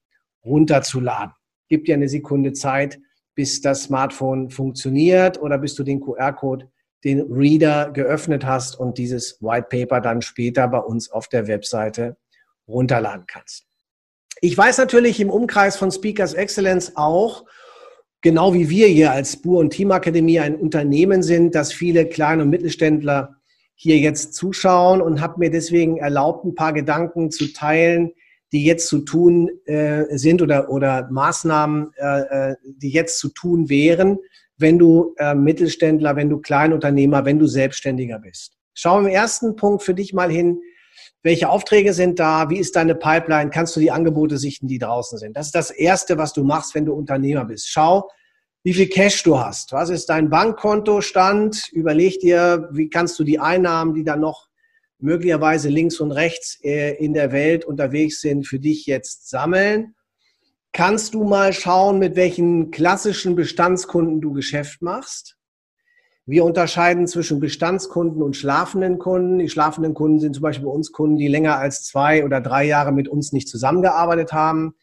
runterzuladen. 0.49 1.35
Gib 1.69 1.85
dir 1.85 1.95
eine 1.95 2.09
Sekunde 2.09 2.53
Zeit, 2.53 2.99
bis 3.35 3.61
das 3.61 3.85
Smartphone 3.85 4.51
funktioniert 4.51 5.41
oder 5.41 5.59
bis 5.59 5.75
du 5.75 5.85
den 5.85 6.01
QR-Code, 6.01 6.69
den 7.05 7.21
Reader 7.31 7.93
geöffnet 7.93 8.45
hast 8.45 8.79
und 8.81 8.99
dieses 8.99 9.41
White 9.41 9.69
Paper 9.71 10.01
dann 10.01 10.23
später 10.23 10.67
bei 10.67 10.79
uns 10.79 11.11
auf 11.11 11.29
der 11.29 11.47
Webseite 11.47 12.17
runterladen 12.67 13.27
kannst. 13.27 13.67
Ich 14.41 14.57
weiß 14.57 14.79
natürlich 14.79 15.21
im 15.21 15.31
Umkreis 15.31 15.77
von 15.77 15.91
Speakers 15.91 16.35
Excellence 16.35 16.97
auch, 16.97 17.45
genau 18.21 18.55
wie 18.55 18.69
wir 18.69 18.89
hier 18.89 19.13
als 19.13 19.35
Spur- 19.35 19.61
und 19.61 19.71
Teamakademie 19.71 20.41
ein 20.41 20.57
Unternehmen 20.57 21.23
sind, 21.23 21.55
dass 21.55 21.73
viele 21.73 22.07
kleine 22.07 22.43
und 22.43 22.51
Mittelständler 22.51 23.37
hier 23.75 23.99
jetzt 23.99 24.35
zuschauen 24.35 25.01
und 25.01 25.21
habe 25.21 25.39
mir 25.39 25.51
deswegen 25.51 25.99
erlaubt, 25.99 26.45
ein 26.45 26.55
paar 26.55 26.73
Gedanken 26.73 27.31
zu 27.31 27.53
teilen, 27.53 28.13
die 28.53 28.65
jetzt 28.65 28.89
zu 28.89 29.01
tun 29.01 29.51
äh, 29.67 30.05
sind 30.17 30.41
oder, 30.43 30.71
oder 30.71 31.09
Maßnahmen, 31.11 31.93
äh, 31.97 32.51
äh, 32.51 32.57
die 32.65 32.91
jetzt 32.91 33.19
zu 33.19 33.29
tun 33.29 33.69
wären, 33.69 34.19
wenn 34.57 34.79
du 34.79 35.15
äh, 35.19 35.35
Mittelständler, 35.35 36.17
wenn 36.17 36.31
du 36.31 36.39
Kleinunternehmer, 36.39 37.25
wenn 37.25 37.39
du 37.39 37.47
Selbstständiger 37.47 38.19
bist. 38.19 38.57
Schau 38.75 38.99
im 38.99 39.07
ersten 39.07 39.57
Punkt 39.57 39.83
für 39.83 39.95
dich 39.95 40.13
mal 40.13 40.31
hin, 40.31 40.61
welche 41.23 41.49
Aufträge 41.49 41.93
sind 41.93 42.19
da, 42.19 42.49
wie 42.49 42.59
ist 42.59 42.77
deine 42.77 42.95
Pipeline, 42.95 43.51
kannst 43.51 43.75
du 43.77 43.81
die 43.81 43.91
Angebote 43.91 44.39
sichten, 44.39 44.69
die 44.69 44.79
draußen 44.79 45.19
sind. 45.19 45.37
Das 45.37 45.47
ist 45.47 45.55
das 45.55 45.71
Erste, 45.71 46.17
was 46.17 46.33
du 46.33 46.45
machst, 46.45 46.75
wenn 46.75 46.87
du 46.87 46.93
Unternehmer 46.95 47.45
bist. 47.45 47.69
Schau, 47.69 48.09
wie 48.63 48.75
viel 48.75 48.89
Cash 48.89 49.23
du 49.23 49.39
hast. 49.39 49.73
Was 49.73 49.91
ist 49.91 50.09
dein 50.09 50.31
Bankkontostand? 50.31 51.71
Überleg 51.73 52.21
dir, 52.21 52.69
wie 52.73 52.89
kannst 52.89 53.19
du 53.19 53.25
die 53.25 53.39
Einnahmen, 53.39 53.95
die 53.95 54.05
dann 54.05 54.21
noch 54.21 54.48
möglicherweise 54.99 55.69
links 55.69 56.01
und 56.01 56.13
rechts 56.13 56.59
äh, 56.63 56.95
in 56.97 57.15
der 57.15 57.33
Welt 57.33 57.65
unterwegs 57.65 58.21
sind, 58.21 58.47
für 58.47 58.59
dich 58.59 58.87
jetzt 58.87 59.29
sammeln. 59.29 59.95
Kannst 60.73 61.15
du 61.15 61.25
mal 61.25 61.53
schauen, 61.53 61.99
mit 61.99 62.17
welchen 62.17 62.71
klassischen 62.71 63.35
Bestandskunden 63.35 64.21
du 64.21 64.33
Geschäft 64.33 64.83
machst? 64.83 65.37
Wir 66.27 66.45
unterscheiden 66.45 67.07
zwischen 67.07 67.41
Bestandskunden 67.41 68.23
und 68.23 68.37
schlafenden 68.37 68.99
Kunden. 68.99 69.39
Die 69.39 69.49
schlafenden 69.49 69.95
Kunden 69.95 70.21
sind 70.21 70.35
zum 70.35 70.43
Beispiel 70.43 70.67
bei 70.67 70.73
uns 70.73 70.93
Kunden, 70.93 71.17
die 71.17 71.27
länger 71.27 71.57
als 71.57 71.85
zwei 71.85 72.23
oder 72.23 72.43
drei 72.43 72.65
Jahre 72.65 72.93
mit 72.93 73.09
uns 73.09 73.33
nicht 73.33 73.49
zusammengearbeitet 73.49 74.35
haben, 74.35 74.75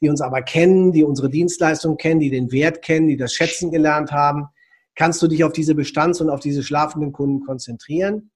die 0.00 0.08
uns 0.08 0.20
aber 0.20 0.42
kennen, 0.42 0.90
die 0.90 1.04
unsere 1.04 1.30
Dienstleistung 1.30 1.98
kennen, 1.98 2.18
die 2.18 2.30
den 2.30 2.50
Wert 2.50 2.82
kennen, 2.82 3.06
die 3.06 3.16
das 3.16 3.32
Schätzen 3.32 3.70
gelernt 3.70 4.10
haben. 4.10 4.46
Kannst 4.96 5.22
du 5.22 5.28
dich 5.28 5.44
auf 5.44 5.52
diese 5.52 5.76
Bestands- 5.76 6.20
und 6.20 6.30
auf 6.30 6.40
diese 6.40 6.64
schlafenden 6.64 7.12
Kunden 7.12 7.46
konzentrieren? 7.46 8.32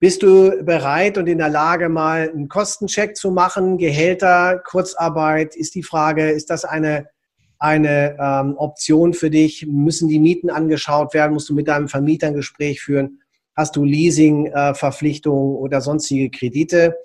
Bist 0.00 0.22
du 0.22 0.64
bereit 0.64 1.18
und 1.18 1.26
in 1.26 1.36
der 1.36 1.50
Lage, 1.50 1.90
mal 1.90 2.30
einen 2.30 2.48
Kostencheck 2.48 3.18
zu 3.18 3.30
machen? 3.30 3.76
Gehälter, 3.76 4.58
Kurzarbeit, 4.64 5.54
ist 5.54 5.74
die 5.74 5.82
Frage, 5.82 6.30
ist 6.30 6.48
das 6.48 6.64
eine, 6.64 7.10
eine 7.58 8.16
ähm, 8.18 8.54
Option 8.56 9.12
für 9.12 9.28
dich? 9.28 9.66
Müssen 9.66 10.08
die 10.08 10.18
Mieten 10.18 10.48
angeschaut 10.48 11.12
werden? 11.12 11.34
Musst 11.34 11.50
du 11.50 11.54
mit 11.54 11.68
deinem 11.68 11.86
Vermieter 11.86 12.28
ein 12.28 12.34
Gespräch 12.34 12.80
führen? 12.80 13.20
Hast 13.54 13.76
du 13.76 13.84
Leasing-Verpflichtungen 13.84 15.56
äh, 15.56 15.58
oder 15.58 15.82
sonstige 15.82 16.30
Kredite? 16.30 16.96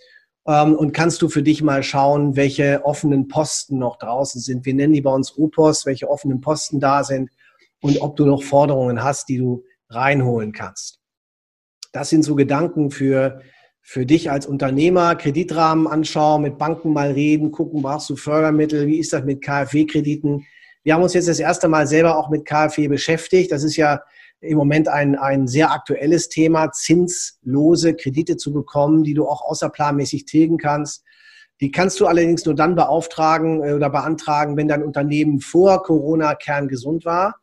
Ähm, 0.47 0.73
und 0.73 0.93
kannst 0.93 1.21
du 1.21 1.27
für 1.27 1.43
dich 1.43 1.61
mal 1.61 1.83
schauen, 1.83 2.37
welche 2.37 2.85
offenen 2.85 3.27
Posten 3.27 3.77
noch 3.77 3.97
draußen 3.97 4.39
sind? 4.39 4.65
Wir 4.65 4.73
nennen 4.73 4.93
die 4.93 5.01
bei 5.01 5.11
uns 5.11 5.37
OPOS, 5.37 5.85
welche 5.85 6.09
offenen 6.09 6.39
Posten 6.39 6.79
da 6.79 7.03
sind 7.03 7.29
und 7.81 8.01
ob 8.01 8.15
du 8.15 8.25
noch 8.25 8.41
Forderungen 8.41 9.03
hast, 9.03 9.27
die 9.27 9.37
du 9.37 9.65
reinholen 9.89 10.53
kannst. 10.53 11.01
Das 11.95 12.09
sind 12.09 12.23
so 12.23 12.35
Gedanken 12.35 12.91
für, 12.91 13.39
für 13.81 14.05
dich 14.05 14.29
als 14.29 14.45
Unternehmer. 14.45 15.15
Kreditrahmen 15.15 15.87
anschauen, 15.87 16.41
mit 16.41 16.57
Banken 16.57 16.91
mal 16.91 17.11
reden, 17.11 17.51
gucken, 17.51 17.81
brauchst 17.81 18.09
du 18.09 18.17
Fördermittel, 18.17 18.85
wie 18.85 18.99
ist 18.99 19.13
das 19.13 19.23
mit 19.23 19.41
KfW-Krediten? 19.41 20.45
Wir 20.83 20.93
haben 20.93 21.03
uns 21.03 21.13
jetzt 21.13 21.29
das 21.29 21.39
erste 21.39 21.69
Mal 21.69 21.87
selber 21.87 22.17
auch 22.17 22.29
mit 22.29 22.43
KfW 22.43 22.89
beschäftigt. 22.89 23.49
Das 23.49 23.63
ist 23.63 23.77
ja 23.77 24.01
im 24.41 24.57
Moment 24.57 24.89
ein, 24.89 25.15
ein 25.15 25.47
sehr 25.47 25.71
aktuelles 25.71 26.27
Thema, 26.27 26.69
zinslose 26.73 27.95
Kredite 27.95 28.35
zu 28.35 28.51
bekommen, 28.51 29.05
die 29.05 29.13
du 29.13 29.25
auch 29.25 29.41
außerplanmäßig 29.43 30.25
tilgen 30.25 30.57
kannst. 30.57 31.01
Die 31.61 31.71
kannst 31.71 32.01
du 32.01 32.07
allerdings 32.07 32.43
nur 32.43 32.55
dann 32.55 32.75
beauftragen 32.75 33.63
äh, 33.63 33.71
oder 33.71 33.89
beantragen, 33.89 34.57
wenn 34.57 34.67
dein 34.67 34.83
Unternehmen 34.83 35.39
vor 35.39 35.81
Corona 35.81 36.35
kerngesund 36.35 37.05
war. 37.05 37.35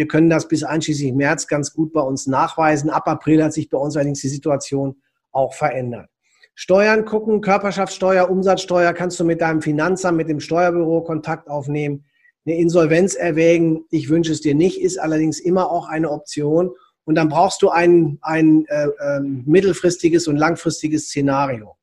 Wir 0.00 0.08
können 0.08 0.30
das 0.30 0.48
bis 0.48 0.64
einschließlich 0.64 1.12
März 1.12 1.46
ganz 1.46 1.74
gut 1.74 1.92
bei 1.92 2.00
uns 2.00 2.26
nachweisen. 2.26 2.88
Ab 2.88 3.06
April 3.06 3.44
hat 3.44 3.52
sich 3.52 3.68
bei 3.68 3.76
uns 3.76 3.96
allerdings 3.96 4.22
die 4.22 4.30
Situation 4.30 4.96
auch 5.30 5.52
verändert. 5.52 6.08
Steuern 6.54 7.04
gucken, 7.04 7.42
Körperschaftssteuer, 7.42 8.30
Umsatzsteuer 8.30 8.94
kannst 8.94 9.20
du 9.20 9.24
mit 9.24 9.42
deinem 9.42 9.60
Finanzamt, 9.60 10.16
mit 10.16 10.30
dem 10.30 10.40
Steuerbüro 10.40 11.02
Kontakt 11.02 11.50
aufnehmen. 11.50 12.06
Eine 12.46 12.56
Insolvenz 12.56 13.14
erwägen, 13.14 13.84
ich 13.90 14.08
wünsche 14.08 14.32
es 14.32 14.40
dir 14.40 14.54
nicht, 14.54 14.80
ist 14.80 14.98
allerdings 14.98 15.38
immer 15.38 15.70
auch 15.70 15.86
eine 15.86 16.10
Option. 16.10 16.70
Und 17.04 17.14
dann 17.16 17.28
brauchst 17.28 17.60
du 17.60 17.68
ein, 17.68 18.16
ein 18.22 18.64
äh, 18.68 18.86
äh, 18.86 19.20
mittelfristiges 19.20 20.28
und 20.28 20.38
langfristiges 20.38 21.08
Szenario. 21.08 21.76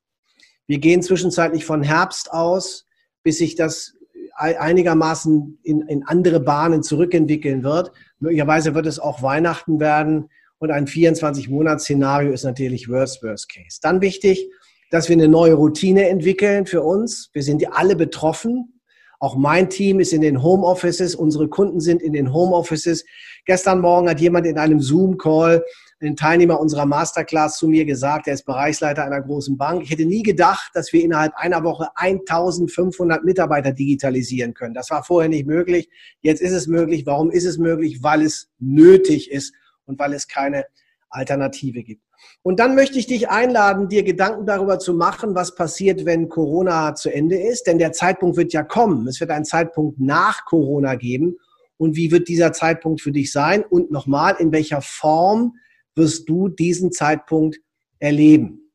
Wir 0.66 0.78
gehen 0.78 1.02
zwischenzeitlich 1.02 1.64
von 1.64 1.84
Herbst 1.84 2.32
aus, 2.32 2.84
bis 3.22 3.38
sich 3.38 3.54
das 3.54 3.94
einigermaßen 4.38 5.58
in, 5.62 5.82
in 5.82 6.04
andere 6.04 6.40
Bahnen 6.40 6.82
zurückentwickeln 6.82 7.62
wird. 7.64 7.92
Möglicherweise 8.20 8.74
wird 8.74 8.86
es 8.86 8.98
auch 8.98 9.22
Weihnachten 9.22 9.80
werden 9.80 10.30
und 10.58 10.70
ein 10.70 10.86
24-Monats-Szenario 10.86 12.32
ist 12.32 12.44
natürlich 12.44 12.88
Worst, 12.88 13.22
Worst 13.22 13.52
Case. 13.52 13.78
Dann 13.82 14.00
wichtig, 14.00 14.48
dass 14.90 15.08
wir 15.08 15.14
eine 15.14 15.28
neue 15.28 15.54
Routine 15.54 16.08
entwickeln 16.08 16.66
für 16.66 16.82
uns. 16.82 17.30
Wir 17.32 17.42
sind 17.42 17.64
alle 17.72 17.96
betroffen. 17.96 18.80
Auch 19.20 19.36
mein 19.36 19.68
Team 19.68 20.00
ist 20.00 20.12
in 20.12 20.20
den 20.20 20.42
Homeoffices, 20.42 21.14
unsere 21.14 21.48
Kunden 21.48 21.80
sind 21.80 22.02
in 22.02 22.12
den 22.12 22.32
Homeoffices. 22.32 23.04
Gestern 23.44 23.80
Morgen 23.80 24.08
hat 24.08 24.20
jemand 24.20 24.46
in 24.46 24.58
einem 24.58 24.80
Zoom-Call 24.80 25.64
ein 26.00 26.16
Teilnehmer 26.16 26.60
unserer 26.60 26.86
Masterclass 26.86 27.58
zu 27.58 27.66
mir 27.66 27.84
gesagt, 27.84 28.28
er 28.28 28.34
ist 28.34 28.44
Bereichsleiter 28.44 29.04
einer 29.04 29.20
großen 29.20 29.56
Bank. 29.56 29.82
Ich 29.82 29.90
hätte 29.90 30.04
nie 30.04 30.22
gedacht, 30.22 30.70
dass 30.74 30.92
wir 30.92 31.02
innerhalb 31.02 31.34
einer 31.34 31.64
Woche 31.64 31.88
1500 31.96 33.24
Mitarbeiter 33.24 33.72
digitalisieren 33.72 34.54
können. 34.54 34.74
Das 34.74 34.90
war 34.90 35.02
vorher 35.02 35.28
nicht 35.28 35.46
möglich. 35.46 35.88
Jetzt 36.20 36.40
ist 36.40 36.52
es 36.52 36.68
möglich. 36.68 37.04
Warum 37.06 37.30
ist 37.30 37.44
es 37.44 37.58
möglich? 37.58 38.02
Weil 38.02 38.22
es 38.22 38.48
nötig 38.58 39.30
ist 39.30 39.52
und 39.86 39.98
weil 39.98 40.12
es 40.12 40.28
keine 40.28 40.66
Alternative 41.10 41.82
gibt. 41.82 42.02
Und 42.42 42.60
dann 42.60 42.74
möchte 42.74 42.98
ich 42.98 43.06
dich 43.06 43.28
einladen, 43.28 43.88
dir 43.88 44.02
Gedanken 44.02 44.46
darüber 44.46 44.78
zu 44.78 44.94
machen, 44.94 45.34
was 45.34 45.54
passiert, 45.54 46.04
wenn 46.04 46.28
Corona 46.28 46.94
zu 46.94 47.12
Ende 47.12 47.36
ist. 47.40 47.66
Denn 47.66 47.78
der 47.78 47.92
Zeitpunkt 47.92 48.36
wird 48.36 48.52
ja 48.52 48.62
kommen. 48.62 49.06
Es 49.08 49.20
wird 49.20 49.30
einen 49.30 49.44
Zeitpunkt 49.44 50.00
nach 50.00 50.44
Corona 50.44 50.94
geben. 50.94 51.36
Und 51.76 51.96
wie 51.96 52.10
wird 52.10 52.28
dieser 52.28 52.52
Zeitpunkt 52.52 53.00
für 53.00 53.12
dich 53.12 53.32
sein? 53.32 53.64
Und 53.64 53.90
nochmal, 53.90 54.36
in 54.38 54.52
welcher 54.52 54.80
Form 54.80 55.54
wirst 55.98 56.28
du 56.28 56.48
diesen 56.48 56.92
Zeitpunkt 56.92 57.58
erleben. 57.98 58.72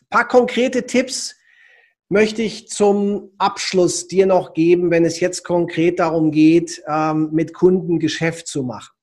Ein 0.00 0.08
paar 0.08 0.28
konkrete 0.28 0.86
Tipps 0.86 1.34
möchte 2.08 2.42
ich 2.42 2.68
zum 2.68 3.30
Abschluss 3.38 4.06
dir 4.06 4.26
noch 4.26 4.54
geben, 4.54 4.90
wenn 4.90 5.04
es 5.04 5.20
jetzt 5.20 5.44
konkret 5.44 5.98
darum 5.98 6.30
geht, 6.30 6.82
ähm, 6.86 7.30
mit 7.32 7.54
Kunden 7.54 7.98
Geschäft 7.98 8.46
zu 8.46 8.62
machen. 8.62 8.94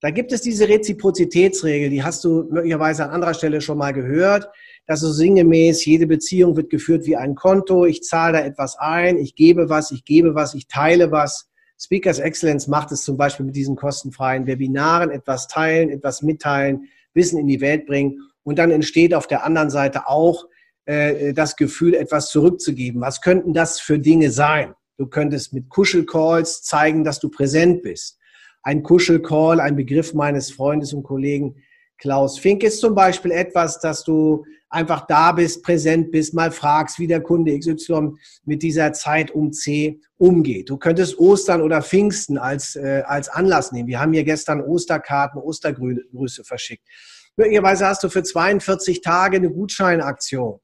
Da 0.00 0.10
gibt 0.10 0.32
es 0.32 0.42
diese 0.42 0.68
Reziprozitätsregel, 0.68 1.88
die 1.88 2.04
hast 2.04 2.24
du 2.24 2.44
möglicherweise 2.50 3.04
an 3.04 3.10
anderer 3.10 3.34
Stelle 3.34 3.60
schon 3.60 3.78
mal 3.78 3.92
gehört. 3.92 4.48
Das 4.86 5.02
ist 5.02 5.16
sinngemäß, 5.16 5.84
jede 5.86 6.06
Beziehung 6.06 6.56
wird 6.56 6.68
geführt 6.68 7.06
wie 7.06 7.16
ein 7.16 7.34
Konto. 7.34 7.86
Ich 7.86 8.02
zahle 8.02 8.38
da 8.38 8.44
etwas 8.44 8.76
ein, 8.78 9.18
ich 9.18 9.34
gebe 9.34 9.70
was, 9.70 9.90
ich 9.90 10.04
gebe 10.04 10.34
was, 10.34 10.54
ich 10.54 10.68
teile 10.68 11.10
was. 11.10 11.48
Speakers 11.78 12.18
Excellence 12.18 12.68
macht 12.68 12.92
es 12.92 13.02
zum 13.02 13.16
Beispiel 13.16 13.46
mit 13.46 13.56
diesen 13.56 13.76
kostenfreien 13.76 14.46
Webinaren, 14.46 15.10
etwas 15.10 15.48
teilen, 15.48 15.90
etwas 15.90 16.22
mitteilen, 16.22 16.88
Wissen 17.14 17.38
in 17.38 17.46
die 17.46 17.60
Welt 17.60 17.86
bringen. 17.86 18.20
Und 18.42 18.58
dann 18.58 18.70
entsteht 18.70 19.14
auf 19.14 19.26
der 19.26 19.44
anderen 19.44 19.70
Seite 19.70 20.08
auch 20.08 20.46
äh, 20.86 21.32
das 21.32 21.56
Gefühl, 21.56 21.94
etwas 21.94 22.30
zurückzugeben. 22.30 23.00
Was 23.00 23.20
könnten 23.20 23.52
das 23.52 23.80
für 23.80 23.98
Dinge 23.98 24.30
sein? 24.30 24.74
Du 24.96 25.06
könntest 25.06 25.52
mit 25.52 25.68
Kuschelcalls 25.68 26.62
zeigen, 26.62 27.04
dass 27.04 27.18
du 27.18 27.28
präsent 27.28 27.82
bist. 27.82 28.18
Ein 28.62 28.82
Kuschelcall, 28.82 29.60
ein 29.60 29.76
Begriff 29.76 30.14
meines 30.14 30.50
Freundes 30.50 30.92
und 30.92 31.02
Kollegen 31.02 31.56
Klaus 31.98 32.38
Fink 32.38 32.62
ist 32.62 32.80
zum 32.80 32.94
Beispiel 32.94 33.30
etwas, 33.30 33.80
dass 33.80 34.04
du 34.04 34.44
einfach 34.74 35.06
da 35.06 35.32
bist, 35.32 35.62
präsent 35.62 36.10
bist, 36.10 36.34
mal 36.34 36.50
fragst, 36.50 36.98
wie 36.98 37.06
der 37.06 37.22
Kunde 37.22 37.58
XY 37.58 38.12
mit 38.44 38.62
dieser 38.62 38.92
Zeit 38.92 39.30
um 39.30 39.52
C 39.52 40.00
umgeht. 40.18 40.68
Du 40.68 40.76
könntest 40.76 41.18
Ostern 41.18 41.62
oder 41.62 41.80
Pfingsten 41.82 42.36
als, 42.36 42.76
äh, 42.76 43.02
als 43.06 43.28
Anlass 43.28 43.72
nehmen. 43.72 43.88
Wir 43.88 44.00
haben 44.00 44.12
hier 44.12 44.24
gestern 44.24 44.60
Osterkarten, 44.60 45.40
Ostergrüße 45.40 46.44
verschickt. 46.44 46.86
Möglicherweise 47.36 47.86
hast 47.86 48.02
du 48.04 48.08
für 48.08 48.22
42 48.22 49.00
Tage 49.00 49.36
eine 49.36 49.50
Gutscheinaktion. 49.50 50.60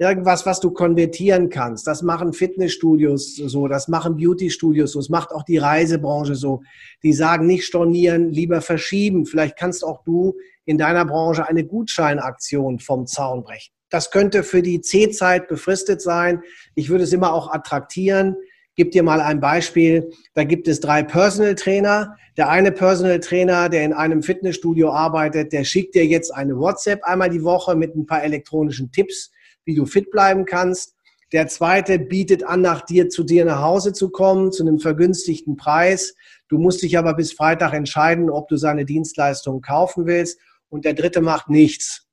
Irgendwas, 0.00 0.46
was 0.46 0.60
du 0.60 0.70
konvertieren 0.70 1.48
kannst. 1.48 1.86
Das 1.88 2.02
machen 2.02 2.32
Fitnessstudios 2.32 3.34
so, 3.34 3.66
das 3.66 3.88
machen 3.88 4.16
Beautystudios 4.16 4.92
so, 4.92 5.00
das 5.00 5.08
macht 5.08 5.32
auch 5.32 5.42
die 5.42 5.58
Reisebranche 5.58 6.36
so. 6.36 6.62
Die 7.02 7.12
sagen 7.12 7.46
nicht 7.46 7.64
stornieren, 7.64 8.30
lieber 8.30 8.60
verschieben. 8.60 9.26
Vielleicht 9.26 9.58
kannst 9.58 9.84
auch 9.84 10.04
du 10.04 10.36
in 10.64 10.78
deiner 10.78 11.04
Branche 11.04 11.48
eine 11.48 11.64
Gutscheinaktion 11.64 12.78
vom 12.78 13.06
Zaun 13.06 13.42
brechen. 13.42 13.72
Das 13.90 14.10
könnte 14.10 14.44
für 14.44 14.62
die 14.62 14.80
C-Zeit 14.80 15.48
befristet 15.48 16.00
sein. 16.00 16.42
Ich 16.74 16.90
würde 16.90 17.04
es 17.04 17.12
immer 17.12 17.32
auch 17.32 17.52
attraktieren. 17.52 18.36
Gib 18.76 18.92
dir 18.92 19.02
mal 19.02 19.20
ein 19.20 19.40
Beispiel. 19.40 20.10
Da 20.34 20.44
gibt 20.44 20.68
es 20.68 20.78
drei 20.78 21.02
Personal 21.02 21.56
Trainer. 21.56 22.16
Der 22.36 22.48
eine 22.48 22.70
Personal 22.70 23.18
Trainer, 23.18 23.68
der 23.68 23.82
in 23.82 23.92
einem 23.92 24.22
Fitnessstudio 24.22 24.92
arbeitet, 24.92 25.52
der 25.52 25.64
schickt 25.64 25.96
dir 25.96 26.06
jetzt 26.06 26.32
eine 26.32 26.56
WhatsApp 26.56 27.02
einmal 27.02 27.30
die 27.30 27.42
Woche 27.42 27.74
mit 27.74 27.96
ein 27.96 28.06
paar 28.06 28.22
elektronischen 28.22 28.92
Tipps, 28.92 29.32
wie 29.68 29.74
du 29.74 29.84
fit 29.84 30.10
bleiben 30.10 30.46
kannst. 30.46 30.94
Der 31.30 31.46
zweite 31.46 31.98
bietet 31.98 32.42
an, 32.42 32.62
nach 32.62 32.80
dir 32.80 33.10
zu 33.10 33.22
dir 33.22 33.44
nach 33.44 33.60
Hause 33.60 33.92
zu 33.92 34.08
kommen, 34.08 34.50
zu 34.50 34.62
einem 34.62 34.78
vergünstigten 34.78 35.56
Preis. 35.56 36.14
Du 36.48 36.56
musst 36.56 36.82
dich 36.82 36.96
aber 36.96 37.12
bis 37.12 37.34
Freitag 37.34 37.74
entscheiden, 37.74 38.30
ob 38.30 38.48
du 38.48 38.56
seine 38.56 38.86
Dienstleistungen 38.86 39.60
kaufen 39.60 40.06
willst 40.06 40.40
und 40.70 40.86
der 40.86 40.94
dritte 40.94 41.20
macht 41.20 41.50
nichts. 41.50 42.06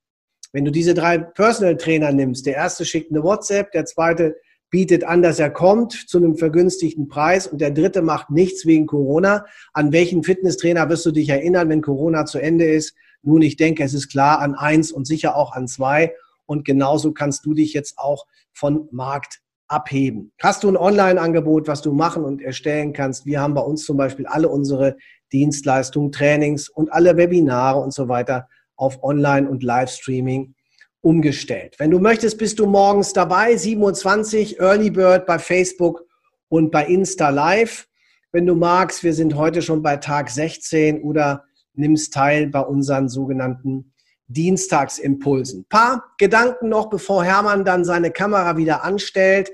Wenn 0.51 0.65
du 0.65 0.71
diese 0.71 0.93
drei 0.93 1.17
Personal 1.17 1.77
Trainer 1.77 2.11
nimmst, 2.11 2.45
der 2.45 2.55
erste 2.55 2.83
schickt 2.83 3.09
eine 3.09 3.23
WhatsApp, 3.23 3.71
der 3.71 3.85
zweite 3.85 4.35
bietet 4.69 5.05
an, 5.05 5.21
dass 5.21 5.39
er 5.39 5.49
kommt 5.49 5.93
zu 5.93 6.17
einem 6.17 6.35
vergünstigten 6.35 7.07
Preis 7.07 7.47
und 7.47 7.61
der 7.61 7.71
dritte 7.71 8.01
macht 8.01 8.31
nichts 8.31 8.65
wegen 8.65 8.85
Corona. 8.85 9.45
An 9.71 9.93
welchen 9.93 10.23
Fitnesstrainer 10.23 10.89
wirst 10.89 11.05
du 11.05 11.11
dich 11.11 11.29
erinnern, 11.29 11.69
wenn 11.69 11.81
Corona 11.81 12.25
zu 12.25 12.39
Ende 12.39 12.65
ist? 12.65 12.95
Nun, 13.21 13.41
ich 13.41 13.55
denke, 13.55 13.83
es 13.83 13.93
ist 13.93 14.09
klar 14.09 14.39
an 14.39 14.55
eins 14.55 14.91
und 14.91 15.07
sicher 15.07 15.37
auch 15.37 15.53
an 15.53 15.69
zwei. 15.69 16.13
Und 16.45 16.65
genauso 16.65 17.11
kannst 17.11 17.45
du 17.45 17.53
dich 17.53 17.73
jetzt 17.73 17.97
auch 17.97 18.25
von 18.53 18.87
Markt 18.91 19.41
abheben. 19.67 20.31
Hast 20.41 20.63
du 20.63 20.69
ein 20.69 20.77
Online-Angebot, 20.77 21.67
was 21.67 21.81
du 21.81 21.91
machen 21.91 22.23
und 22.23 22.41
erstellen 22.41 22.93
kannst? 22.93 23.25
Wir 23.25 23.41
haben 23.41 23.53
bei 23.53 23.61
uns 23.61 23.85
zum 23.85 23.97
Beispiel 23.97 24.27
alle 24.27 24.49
unsere 24.49 24.95
Dienstleistungen, 25.33 26.11
Trainings 26.11 26.69
und 26.69 26.91
alle 26.93 27.17
Webinare 27.17 27.79
und 27.79 27.93
so 27.93 28.07
weiter 28.07 28.47
auf 28.75 29.03
Online- 29.03 29.49
und 29.49 29.63
Livestreaming 29.63 30.53
umgestellt. 31.01 31.75
Wenn 31.77 31.91
du 31.91 31.99
möchtest, 31.99 32.37
bist 32.37 32.59
du 32.59 32.65
morgens 32.65 33.13
dabei, 33.13 33.55
27 33.55 34.59
Early 34.59 34.89
Bird 34.89 35.25
bei 35.25 35.39
Facebook 35.39 36.03
und 36.49 36.71
bei 36.71 36.85
Insta 36.85 37.29
Live. 37.29 37.87
Wenn 38.31 38.45
du 38.45 38.55
magst, 38.55 39.03
wir 39.03 39.13
sind 39.13 39.35
heute 39.35 39.61
schon 39.61 39.81
bei 39.81 39.97
Tag 39.97 40.29
16 40.29 41.01
oder 41.01 41.43
nimmst 41.73 42.13
teil 42.13 42.47
bei 42.47 42.61
unseren 42.61 43.09
sogenannten 43.09 43.93
Dienstagsimpulsen. 44.27 45.65
Paar 45.69 46.03
Gedanken 46.17 46.69
noch, 46.69 46.89
bevor 46.89 47.23
Hermann 47.23 47.65
dann 47.65 47.85
seine 47.85 48.11
Kamera 48.11 48.57
wieder 48.57 48.83
anstellt. 48.83 49.51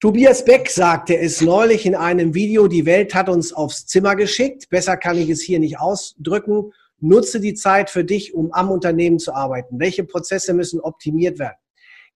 Tobias 0.00 0.44
Beck 0.44 0.68
sagte 0.68 1.16
es 1.16 1.40
neulich 1.40 1.86
in 1.86 1.94
einem 1.94 2.34
Video, 2.34 2.68
die 2.68 2.84
Welt 2.84 3.14
hat 3.14 3.30
uns 3.30 3.52
aufs 3.54 3.86
Zimmer 3.86 4.14
geschickt. 4.14 4.68
Besser 4.68 4.96
kann 4.98 5.16
ich 5.16 5.30
es 5.30 5.40
hier 5.40 5.58
nicht 5.58 5.78
ausdrücken. 5.78 6.72
Nutze 7.00 7.40
die 7.40 7.54
Zeit 7.54 7.88
für 7.88 8.04
dich, 8.04 8.34
um 8.34 8.52
am 8.52 8.70
Unternehmen 8.70 9.18
zu 9.18 9.34
arbeiten. 9.34 9.78
Welche 9.78 10.04
Prozesse 10.04 10.52
müssen 10.52 10.80
optimiert 10.80 11.38
werden? 11.38 11.56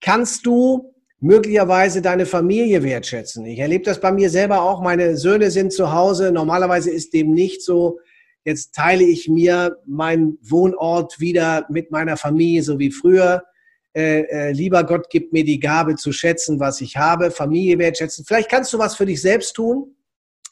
Kannst 0.01 0.45
du 0.45 0.93
möglicherweise 1.21 2.03
deine 2.03 2.27
Familie 2.27 2.83
wertschätzen? 2.83 3.47
Ich 3.47 3.59
erlebe 3.59 3.85
das 3.85 4.01
bei 4.01 4.13
mir 4.13 4.29
selber 4.29 4.63
auch. 4.63 4.83
Meine 4.83 5.17
Söhne 5.17 5.51
sind 5.51 5.73
zu 5.73 5.93
Hause. 5.93 6.33
Normalerweise 6.33 6.91
ist 6.91 7.15
dem 7.15 7.33
nicht 7.33 7.63
so. 7.63 7.99
Jetzt 8.45 8.75
teile 8.75 9.05
ich 9.05 9.29
mir 9.29 9.77
meinen 9.87 10.39
Wohnort 10.43 11.21
wieder 11.21 11.67
mit 11.69 11.91
meiner 11.91 12.17
Familie, 12.17 12.63
so 12.63 12.79
wie 12.79 12.91
früher. 12.91 13.45
Äh, 13.93 14.21
äh, 14.23 14.53
lieber 14.53 14.85
Gott, 14.85 15.09
gib 15.11 15.33
mir 15.33 15.45
die 15.45 15.61
Gabe 15.61 15.97
zu 15.97 16.13
schätzen, 16.13 16.61
was 16.61 16.81
ich 16.81 16.97
habe, 16.97 17.31
Familie 17.31 17.79
wertschätzen. 17.79 18.25
Vielleicht 18.25 18.49
kannst 18.49 18.73
du 18.73 18.79
was 18.79 18.97
für 18.97 19.07
dich 19.07 19.21
selbst 19.21 19.55
tun. 19.55 19.95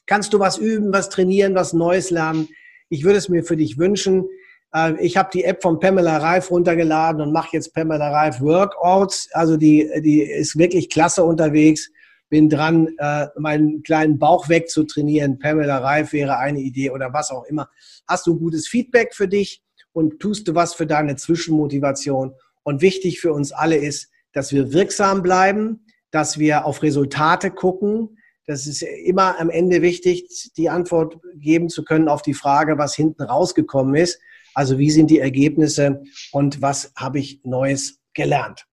Kannst 0.07 0.33
du 0.33 0.38
was 0.38 0.59
üben, 0.59 0.92
was 0.92 1.09
trainieren, 1.09 1.54
was 1.54 1.73
Neues 1.73 2.11
lernen. 2.11 2.49
Ich 2.88 3.04
würde 3.04 3.18
es 3.18 3.28
mir 3.28 3.45
für 3.45 3.57
dich 3.57 3.78
wünschen. 3.78 4.28
Äh, 4.75 4.95
ich 5.00 5.16
habe 5.16 5.30
die 5.33 5.45
App 5.45 5.62
von 5.62 5.78
Pamela 5.78 6.18
Reif 6.18 6.50
runtergeladen 6.50 7.23
und 7.23 7.33
mache 7.33 7.50
jetzt 7.52 7.73
Pamela 7.75 8.11
Reif 8.11 8.40
Workouts. 8.40 9.28
Also 9.33 9.57
die, 9.57 9.88
die 10.02 10.23
ist 10.23 10.59
wirklich 10.59 10.90
klasse 10.90 11.25
unterwegs 11.25 11.90
bin 12.28 12.49
dran, 12.49 12.88
äh, 12.99 13.26
meinen 13.37 13.82
kleinen 13.82 14.18
Bauch 14.18 14.49
wegzutrainieren. 14.49 15.38
Pamela 15.38 15.78
Reif 15.78 16.12
wäre 16.12 16.38
eine 16.38 16.61
Idee 16.61 16.90
oder 16.90 17.12
was 17.12 17.30
auch 17.30 17.44
immer. 17.44 17.68
Hast 18.06 18.26
du 18.26 18.38
gutes 18.38 18.68
Feedback 18.68 19.14
für 19.14 19.28
dich 19.28 19.62
und 19.92 20.20
tust 20.20 20.47
du 20.49 20.54
was 20.54 20.75
für 20.75 20.87
deine 20.87 21.16
Zwischenmotivation? 21.16 22.35
Und 22.62 22.82
wichtig 22.82 23.20
für 23.20 23.32
uns 23.32 23.52
alle 23.52 23.76
ist, 23.76 24.11
dass 24.32 24.52
wir 24.52 24.73
wirksam 24.73 25.23
bleiben, 25.23 25.87
dass 26.11 26.38
wir 26.38 26.66
auf 26.66 26.82
Resultate 26.82 27.50
gucken. 27.50 28.18
Das 28.47 28.66
ist 28.66 28.82
immer 28.82 29.40
am 29.40 29.50
Ende 29.50 29.82
wichtig, 29.82 30.52
die 30.56 30.68
Antwort 30.68 31.18
geben 31.35 31.68
zu 31.68 31.85
können 31.85 32.08
auf 32.08 32.23
die 32.23 32.35
Frage, 32.35 32.78
was 32.78 32.94
hinten 32.94 33.23
rausgekommen 33.23 33.94
ist. 33.94 34.20
Also 34.54 34.78
wie 34.78 34.90
sind 34.90 35.11
die 35.11 35.18
Ergebnisse 35.18 36.02
und 36.32 36.61
was 36.61 36.92
habe 36.97 37.18
ich 37.18 37.40
Neues 37.44 38.00
gelernt? 38.12 38.67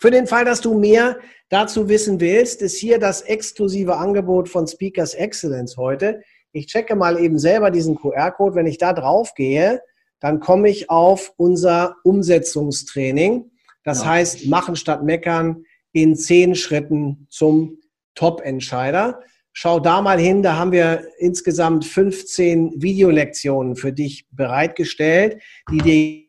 Für 0.00 0.10
den 0.10 0.26
Fall, 0.26 0.46
dass 0.46 0.62
du 0.62 0.78
mehr 0.78 1.18
dazu 1.50 1.90
wissen 1.90 2.20
willst, 2.20 2.62
ist 2.62 2.78
hier 2.78 2.98
das 2.98 3.20
exklusive 3.20 3.98
Angebot 3.98 4.48
von 4.48 4.66
Speakers 4.66 5.12
Excellence 5.12 5.76
heute. 5.76 6.22
Ich 6.52 6.68
checke 6.68 6.96
mal 6.96 7.20
eben 7.20 7.38
selber 7.38 7.70
diesen 7.70 7.96
QR-Code. 7.96 8.54
Wenn 8.54 8.66
ich 8.66 8.78
da 8.78 8.94
drauf 8.94 9.34
gehe, 9.34 9.82
dann 10.18 10.40
komme 10.40 10.70
ich 10.70 10.88
auf 10.88 11.34
unser 11.36 11.96
Umsetzungstraining. 12.02 13.50
Das 13.84 14.00
ja. 14.00 14.06
heißt, 14.06 14.46
machen 14.46 14.74
statt 14.74 15.04
meckern 15.04 15.64
in 15.92 16.16
zehn 16.16 16.54
Schritten 16.54 17.26
zum 17.28 17.78
Top-Entscheider. 18.14 19.20
Schau 19.52 19.80
da 19.80 20.00
mal 20.00 20.18
hin, 20.18 20.42
da 20.42 20.56
haben 20.56 20.72
wir 20.72 21.08
insgesamt 21.18 21.84
15 21.84 22.80
Videolektionen 22.80 23.76
für 23.76 23.92
dich 23.92 24.26
bereitgestellt, 24.30 25.42
die 25.70 25.78
dir 25.78 26.24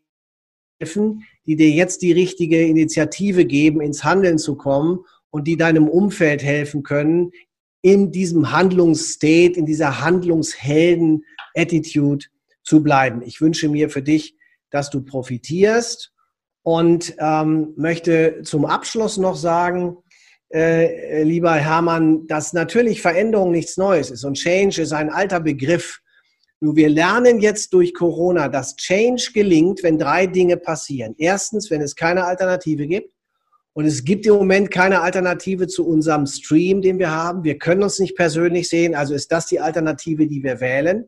helfen, 0.81 1.23
die 1.45 1.55
dir 1.55 1.69
jetzt 1.69 2.01
die 2.01 2.11
richtige 2.11 2.65
Initiative 2.65 3.45
geben, 3.45 3.79
ins 3.81 4.03
Handeln 4.03 4.37
zu 4.37 4.55
kommen 4.55 5.05
und 5.29 5.47
die 5.47 5.55
deinem 5.57 5.87
Umfeld 5.87 6.43
helfen 6.43 6.83
können, 6.83 7.31
in 7.81 8.11
diesem 8.11 8.51
Handlungsstate, 8.51 9.57
in 9.57 9.65
dieser 9.65 10.01
Handlungshelden-Attitude 10.01 12.25
zu 12.63 12.83
bleiben. 12.83 13.23
Ich 13.23 13.41
wünsche 13.41 13.69
mir 13.69 13.89
für 13.89 14.03
dich, 14.03 14.35
dass 14.69 14.91
du 14.91 15.01
profitierst 15.01 16.13
und 16.63 17.15
ähm, 17.19 17.73
möchte 17.75 18.41
zum 18.43 18.65
Abschluss 18.65 19.17
noch 19.17 19.35
sagen, 19.35 19.97
äh, 20.53 21.23
lieber 21.23 21.53
Hermann, 21.53 22.27
dass 22.27 22.53
natürlich 22.53 23.01
Veränderung 23.01 23.51
nichts 23.51 23.77
Neues 23.77 24.11
ist 24.11 24.23
und 24.23 24.35
Change 24.35 24.81
ist 24.81 24.91
ein 24.91 25.09
alter 25.09 25.39
Begriff. 25.39 26.01
Nur 26.63 26.75
wir 26.75 26.89
lernen 26.89 27.39
jetzt 27.39 27.73
durch 27.73 27.91
Corona, 27.95 28.47
dass 28.47 28.75
Change 28.75 29.31
gelingt, 29.33 29.81
wenn 29.81 29.97
drei 29.97 30.27
Dinge 30.27 30.57
passieren. 30.57 31.15
Erstens, 31.17 31.71
wenn 31.71 31.81
es 31.81 31.95
keine 31.95 32.23
Alternative 32.25 32.85
gibt. 32.85 33.15
Und 33.73 33.85
es 33.85 34.03
gibt 34.03 34.27
im 34.27 34.35
Moment 34.35 34.69
keine 34.69 35.01
Alternative 35.01 35.67
zu 35.67 35.87
unserem 35.87 36.27
Stream, 36.27 36.83
den 36.83 36.99
wir 36.99 37.09
haben. 37.09 37.43
Wir 37.43 37.57
können 37.57 37.81
uns 37.81 37.97
nicht 37.97 38.15
persönlich 38.15 38.69
sehen. 38.69 38.93
Also 38.93 39.15
ist 39.15 39.31
das 39.31 39.47
die 39.47 39.59
Alternative, 39.59 40.27
die 40.27 40.43
wir 40.43 40.59
wählen. 40.59 41.07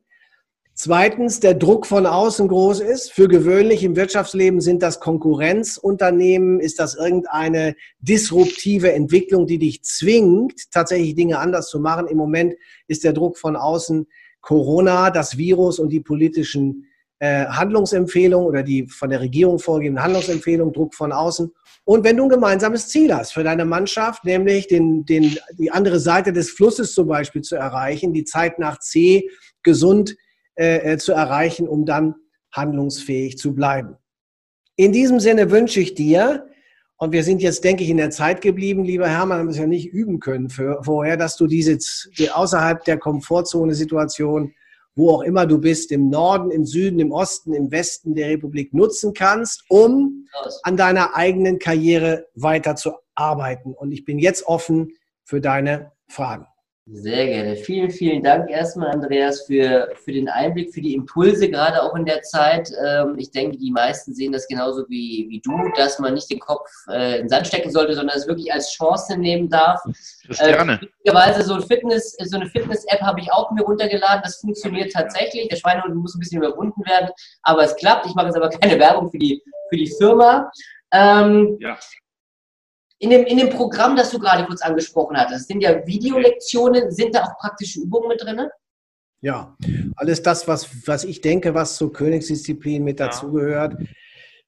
Zweitens, 0.73 1.39
der 1.39 1.53
Druck 1.53 1.85
von 1.85 2.07
außen 2.07 2.47
groß 2.47 2.79
ist. 2.79 3.11
Für 3.11 3.27
gewöhnlich 3.27 3.83
im 3.83 3.95
Wirtschaftsleben 3.95 4.59
sind 4.59 4.81
das 4.81 4.99
Konkurrenzunternehmen, 4.99 6.59
ist 6.59 6.79
das 6.79 6.95
irgendeine 6.95 7.75
disruptive 7.99 8.91
Entwicklung, 8.91 9.45
die 9.45 9.59
dich 9.59 9.83
zwingt, 9.83 10.71
tatsächlich 10.71 11.13
Dinge 11.13 11.37
anders 11.37 11.69
zu 11.69 11.79
machen. 11.79 12.07
Im 12.07 12.17
Moment 12.17 12.55
ist 12.87 13.03
der 13.03 13.13
Druck 13.13 13.37
von 13.37 13.55
außen 13.55 14.07
Corona, 14.43 15.09
das 15.09 15.37
Virus 15.37 15.79
und 15.79 15.89
die 15.89 16.01
politischen 16.01 16.85
äh, 17.19 17.45
Handlungsempfehlungen 17.45 18.45
oder 18.45 18.61
die 18.61 18.85
von 18.87 19.09
der 19.09 19.21
Regierung 19.21 19.57
vorgegebenen 19.57 20.03
Handlungsempfehlungen, 20.03 20.73
Druck 20.73 20.93
von 20.93 21.13
außen. 21.13 21.51
Und 21.85 22.03
wenn 22.03 22.17
du 22.17 22.23
ein 22.23 22.29
gemeinsames 22.29 22.89
Ziel 22.89 23.15
hast 23.15 23.33
für 23.33 23.43
deine 23.43 23.63
Mannschaft, 23.63 24.25
nämlich 24.25 24.67
den, 24.67 25.05
den, 25.05 25.37
die 25.57 25.71
andere 25.71 25.99
Seite 25.99 26.33
des 26.33 26.51
Flusses 26.51 26.93
zum 26.93 27.07
Beispiel 27.07 27.41
zu 27.41 27.55
erreichen, 27.55 28.13
die 28.13 28.25
Zeit 28.25 28.59
nach 28.59 28.79
C 28.79 29.29
gesund 29.63 30.15
äh, 30.55 30.93
äh 30.93 30.97
zu 30.97 31.13
erreichen, 31.13 31.67
um 31.67 31.85
dann 31.85 32.15
handlungsfähig 32.51 33.37
zu 33.37 33.55
bleiben. 33.55 33.95
In 34.75 34.91
diesem 34.91 35.21
Sinne 35.21 35.51
wünsche 35.51 35.79
ich 35.79 35.95
dir, 35.95 36.47
und 37.03 37.11
wir 37.11 37.23
sind 37.25 37.41
jetzt, 37.41 37.65
denke 37.65 37.83
ich, 37.83 37.89
in 37.89 37.97
der 37.97 38.11
Zeit 38.11 38.39
geblieben, 38.39 38.85
lieber 38.85 39.09
Hermann, 39.09 39.39
haben 39.39 39.47
wir 39.47 39.51
es 39.51 39.57
ja 39.57 39.67
nicht 39.67 39.91
üben 39.91 40.21
können 40.21 40.49
für, 40.49 40.81
vorher, 40.83 41.17
dass 41.17 41.35
du 41.35 41.47
diese 41.47 41.77
die 42.17 42.31
außerhalb 42.31 42.81
der 42.85 42.97
Komfortzone-Situation, 42.97 44.53
wo 44.95 45.09
auch 45.11 45.21
immer 45.21 45.45
du 45.45 45.57
bist, 45.57 45.91
im 45.91 46.09
Norden, 46.09 46.49
im 46.49 46.65
Süden, 46.65 46.99
im 46.99 47.11
Osten, 47.11 47.53
im 47.53 47.71
Westen 47.71 48.15
der 48.15 48.29
Republik 48.29 48.73
nutzen 48.73 49.13
kannst, 49.13 49.65
um 49.67 50.27
an 50.63 50.77
deiner 50.77 51.13
eigenen 51.13 51.59
Karriere 51.59 52.27
weiterzuarbeiten. 52.35 53.73
Und 53.73 53.91
ich 53.91 54.05
bin 54.05 54.17
jetzt 54.17 54.47
offen 54.47 54.93
für 55.25 55.41
deine 55.41 55.91
Fragen. 56.07 56.47
Sehr 56.85 57.27
gerne. 57.27 57.55
Vielen, 57.55 57.89
vielen 57.89 58.21
Dank 58.21 58.49
erstmal, 58.49 58.89
Andreas, 58.89 59.43
für, 59.43 59.93
für 60.03 60.11
den 60.11 60.27
Einblick, 60.27 60.73
für 60.73 60.81
die 60.81 60.95
Impulse, 60.95 61.49
gerade 61.49 61.81
auch 61.81 61.95
in 61.95 62.03
der 62.03 62.23
Zeit. 62.23 62.69
Ähm, 62.85 63.15
ich 63.17 63.31
denke, 63.31 63.57
die 63.57 63.71
meisten 63.71 64.13
sehen 64.13 64.33
das 64.33 64.49
genauso 64.49 64.83
wie, 64.89 65.27
wie 65.29 65.39
du, 65.39 65.71
dass 65.77 65.97
man 65.99 66.13
nicht 66.13 66.29
den 66.29 66.41
Kopf 66.41 66.69
äh, 66.89 67.15
in 67.15 67.21
den 67.21 67.29
Sand 67.29 67.47
stecken 67.47 67.71
sollte, 67.71 67.95
sondern 67.95 68.17
es 68.17 68.27
wirklich 68.27 68.51
als 68.51 68.69
Chance 68.69 69.17
nehmen 69.17 69.47
darf. 69.47 69.81
Gerne. 70.27 70.81
Äh, 71.05 71.41
so, 71.43 71.53
ein 71.53 71.63
Fitness, 71.63 72.17
so 72.19 72.35
eine 72.35 72.47
Fitness-App 72.47 72.99
habe 72.99 73.21
ich 73.21 73.31
auch 73.31 73.49
mir 73.51 73.63
runtergeladen. 73.63 74.21
Das 74.21 74.41
funktioniert 74.41 74.91
tatsächlich. 74.91 75.47
Der 75.47 75.55
Schweinehund 75.55 75.95
muss 75.95 76.15
ein 76.15 76.19
bisschen 76.19 76.43
überwunden 76.43 76.83
werden, 76.85 77.11
aber 77.43 77.63
es 77.63 77.77
klappt. 77.77 78.07
Ich 78.07 78.15
mache 78.15 78.25
jetzt 78.25 78.35
aber 78.35 78.49
keine 78.49 78.77
Werbung 78.77 79.09
für 79.09 79.19
die, 79.19 79.41
für 79.69 79.77
die 79.77 79.89
Firma. 79.97 80.51
Ähm, 80.91 81.55
ja. 81.61 81.77
In 83.03 83.09
dem, 83.09 83.25
in 83.25 83.35
dem 83.35 83.49
Programm, 83.49 83.97
das 83.97 84.11
du 84.11 84.17
gerade 84.17 84.45
kurz 84.45 84.61
angesprochen 84.61 85.17
hattest, 85.17 85.49
sind 85.49 85.59
ja 85.59 85.85
Videolektionen, 85.85 86.89
sind 86.89 87.13
da 87.13 87.23
auch 87.23 87.37
praktische 87.37 87.81
Übungen 87.81 88.07
mit 88.07 88.23
drin? 88.23 88.47
Ja, 89.19 89.57
alles 89.97 90.23
das, 90.23 90.47
was, 90.47 90.87
was 90.87 91.03
ich 91.03 91.19
denke, 91.19 91.53
was 91.53 91.75
zur 91.75 91.91
Königsdisziplin 91.91 92.81
mit 92.81 93.01
dazugehört. 93.01 93.75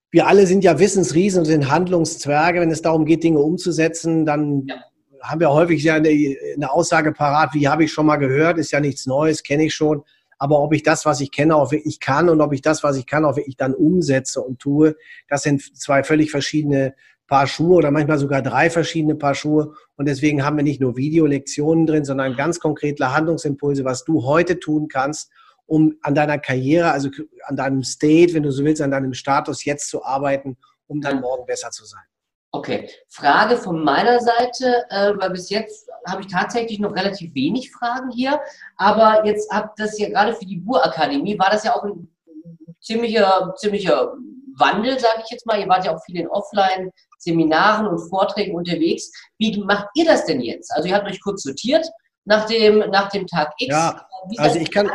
Wir 0.10 0.28
alle 0.28 0.48
sind 0.48 0.64
ja 0.64 0.80
Wissensriesen 0.80 1.40
und 1.40 1.46
sind 1.46 1.70
Handlungszwerge. 1.70 2.62
Wenn 2.62 2.72
es 2.72 2.82
darum 2.82 3.06
geht, 3.06 3.26
Dinge 3.26 3.40
umzusetzen, 3.40 4.26
dann 4.26 4.66
ja. 4.68 4.76
haben 5.22 5.42
wir 5.42 5.52
häufig 5.52 5.84
ja 5.84 5.96
eine, 5.96 6.08
eine 6.08 6.72
Aussage 6.72 7.12
parat, 7.12 7.54
wie 7.54 7.68
habe 7.68 7.84
ich 7.84 7.92
schon 7.92 8.06
mal 8.06 8.16
gehört, 8.16 8.58
ist 8.58 8.72
ja 8.72 8.80
nichts 8.80 9.06
Neues, 9.06 9.44
kenne 9.44 9.66
ich 9.66 9.76
schon. 9.76 10.02
Aber 10.38 10.62
ob 10.62 10.74
ich 10.74 10.84
das, 10.84 11.06
was 11.06 11.20
ich 11.20 11.32
kenne, 11.32 11.58
auch 11.58 11.74
wirklich 11.74 12.00
kann 12.00 12.30
und 12.30 12.40
ob 12.40 12.54
ich 12.54 12.62
das, 12.62 12.84
was 12.84 12.96
ich 12.96 13.06
kann, 13.06 13.26
auch 13.26 13.36
wirklich 13.36 13.58
dann 13.58 13.74
umsetze 13.74 14.40
und 14.40 14.60
tue, 14.60 14.96
das 15.28 15.44
sind 15.44 15.62
zwei 15.78 16.06
völlig 16.06 16.32
verschiedene 16.32 16.96
Paar 17.28 17.48
Schuhe 17.48 17.78
oder 17.78 17.92
manchmal 17.92 18.20
sogar 18.20 18.42
drei 18.42 18.70
verschiedene 18.70 19.16
Paar 19.16 19.36
Schuhe. 19.36 19.74
Und 19.96 20.08
deswegen 20.08 20.46
haben 20.46 20.58
wir 20.58 20.64
nicht 20.64 20.82
nur 20.82 20.96
Videolektionen 20.96 21.86
drin, 21.88 22.06
sondern 22.06 22.36
ganz 22.36 22.60
konkrete 22.60 23.14
Handlungsimpulse, 23.14 23.84
was 23.84 24.04
du 24.04 24.24
heute 24.26 24.60
tun 24.60 24.88
kannst, 24.88 25.32
um 25.66 25.96
an 26.02 26.14
deiner 26.14 26.38
Karriere, 26.38 26.92
also 26.92 27.10
an 27.46 27.56
deinem 27.56 27.84
State, 27.84 28.34
wenn 28.34 28.44
du 28.44 28.52
so 28.52 28.64
willst, 28.64 28.82
an 28.82 28.92
deinem 28.92 29.14
Status 29.14 29.66
jetzt 29.66 29.90
zu 29.90 30.04
arbeiten, 30.04 30.58
um 30.88 31.02
dann 31.02 31.22
morgen 31.22 31.46
besser 31.46 31.72
zu 31.72 31.86
sein. 31.86 32.04
Okay, 32.52 32.90
Frage 33.10 33.58
von 33.58 33.84
meiner 33.84 34.20
Seite, 34.22 34.86
äh, 34.90 35.12
weil 35.18 35.32
bis 35.32 35.50
jetzt 35.50 35.90
habe 36.08 36.22
ich 36.22 36.28
tatsächlich 36.28 36.80
noch 36.80 36.96
relativ 36.96 37.34
wenig 37.36 37.70
Fragen 37.72 38.12
hier, 38.12 38.40
aber 38.78 39.26
jetzt 39.26 39.52
habt 39.52 39.78
das 39.78 40.00
ja 40.00 40.08
gerade 40.08 40.34
für 40.34 40.46
die 40.46 40.58
Burakademie, 40.58 41.38
war 41.38 41.50
das 41.50 41.66
ja 41.66 41.76
auch 41.76 41.84
ein 41.84 42.08
ziemlicher, 42.80 43.54
ziemlicher 43.58 44.14
Wandel, 44.58 45.00
sage 45.00 45.22
ich 45.24 45.32
jetzt 45.32 45.46
mal. 45.46 45.60
Ihr 45.60 45.68
wart 45.68 45.86
ja 45.86 45.96
auch 45.96 46.04
viel 46.06 46.20
in 46.20 46.28
Offline-Seminaren 46.28 47.88
und 47.88 48.10
Vorträgen 48.10 48.56
unterwegs. 48.56 49.12
Wie 49.38 49.58
macht 49.64 49.88
ihr 49.96 50.06
das 50.06 50.26
denn 50.26 50.42
jetzt? 50.42 50.72
Also 50.76 50.88
ihr 50.90 50.96
habt 50.96 51.10
euch 51.10 51.22
kurz 51.22 51.44
sortiert 51.44 51.86
nach 52.26 52.46
dem, 52.46 52.80
nach 52.92 53.10
dem 53.10 53.28
Tag 53.28 53.54
X. 53.60 53.72
Ja, 53.72 54.08
also 54.38 54.60
ich 54.60 54.72
kann, 54.72 54.90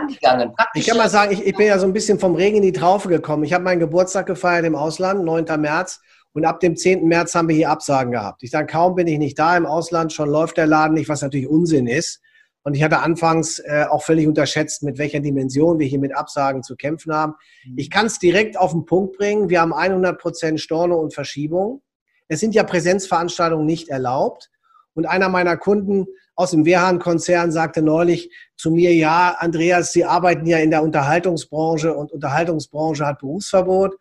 ich 0.75 0.87
kann 0.87 0.97
mal 0.97 1.09
sagen, 1.09 1.33
ich, 1.33 1.47
ich 1.47 1.55
bin 1.55 1.67
ja 1.67 1.79
so 1.79 1.87
ein 1.87 1.93
bisschen 1.93 2.19
vom 2.19 2.35
Regen 2.35 2.57
in 2.57 2.63
die 2.63 2.73
Traufe 2.73 3.09
gekommen. 3.09 3.45
Ich 3.45 3.53
habe 3.53 3.65
meinen 3.65 3.79
Geburtstag 3.79 4.27
gefeiert 4.27 4.65
im 4.65 4.75
Ausland, 4.75 5.25
9. 5.25 5.45
März. 5.61 6.01
Und 6.33 6.45
ab 6.45 6.61
dem 6.61 6.77
10. 6.77 7.07
März 7.07 7.35
haben 7.35 7.49
wir 7.49 7.57
hier 7.57 7.71
Absagen 7.71 8.13
gehabt. 8.13 8.43
Ich 8.43 8.51
sage, 8.51 8.67
kaum 8.67 8.95
bin 8.95 9.09
ich 9.09 9.19
nicht 9.19 9.39
da 9.39 9.57
im 9.57 9.67
Ausland, 9.67 10.13
schon 10.13 10.29
läuft 10.29 10.57
der 10.57 10.67
Laden 10.67 10.95
nicht, 10.95 11.09
was 11.09 11.23
natürlich 11.23 11.49
Unsinn 11.49 11.87
ist. 11.87 12.21
Und 12.63 12.75
ich 12.75 12.83
hatte 12.83 13.01
anfangs 13.01 13.59
äh, 13.61 13.87
auch 13.89 14.03
völlig 14.03 14.29
unterschätzt, 14.29 14.83
mit 14.83 14.99
welcher 14.99 15.21
Dimension 15.21 15.79
wir 15.79 15.87
hier 15.87 15.99
mit 15.99 16.15
Absagen 16.15 16.63
zu 16.63 16.77
kämpfen 16.77 17.13
haben. 17.13 17.35
Mhm. 17.65 17.79
Ich 17.79 17.91
kann 17.91 18.07
es 18.07 18.19
direkt 18.19 18.59
auf 18.59 18.73
den 18.73 18.85
Punkt 18.85 19.17
bringen. 19.17 19.49
Wir 19.49 19.61
haben 19.61 19.73
100 19.73 20.19
Prozent 20.21 20.61
Storno 20.61 20.97
und 20.97 21.15
Verschiebung. 21.15 21.83
Es 22.29 22.41
sind 22.41 22.55
ja 22.55 22.63
Präsenzveranstaltungen 22.63 23.67
nicht 23.67 23.89
erlaubt. 23.89 24.51
Und 24.95 25.07
einer 25.07 25.29
meiner 25.29 25.57
Kunden 25.57 26.07
aus 26.35 26.51
dem 26.51 26.65
Wehrhahn-Konzern 26.65 27.53
sagte 27.53 27.81
neulich 27.81 28.31
zu 28.57 28.71
mir, 28.71 28.95
ja, 28.95 29.37
Andreas, 29.39 29.93
Sie 29.93 30.05
arbeiten 30.05 30.47
ja 30.47 30.59
in 30.59 30.71
der 30.71 30.83
Unterhaltungsbranche 30.83 31.95
und 31.95 32.13
Unterhaltungsbranche 32.13 33.07
hat 33.07 33.19
Berufsverbot. 33.21 33.97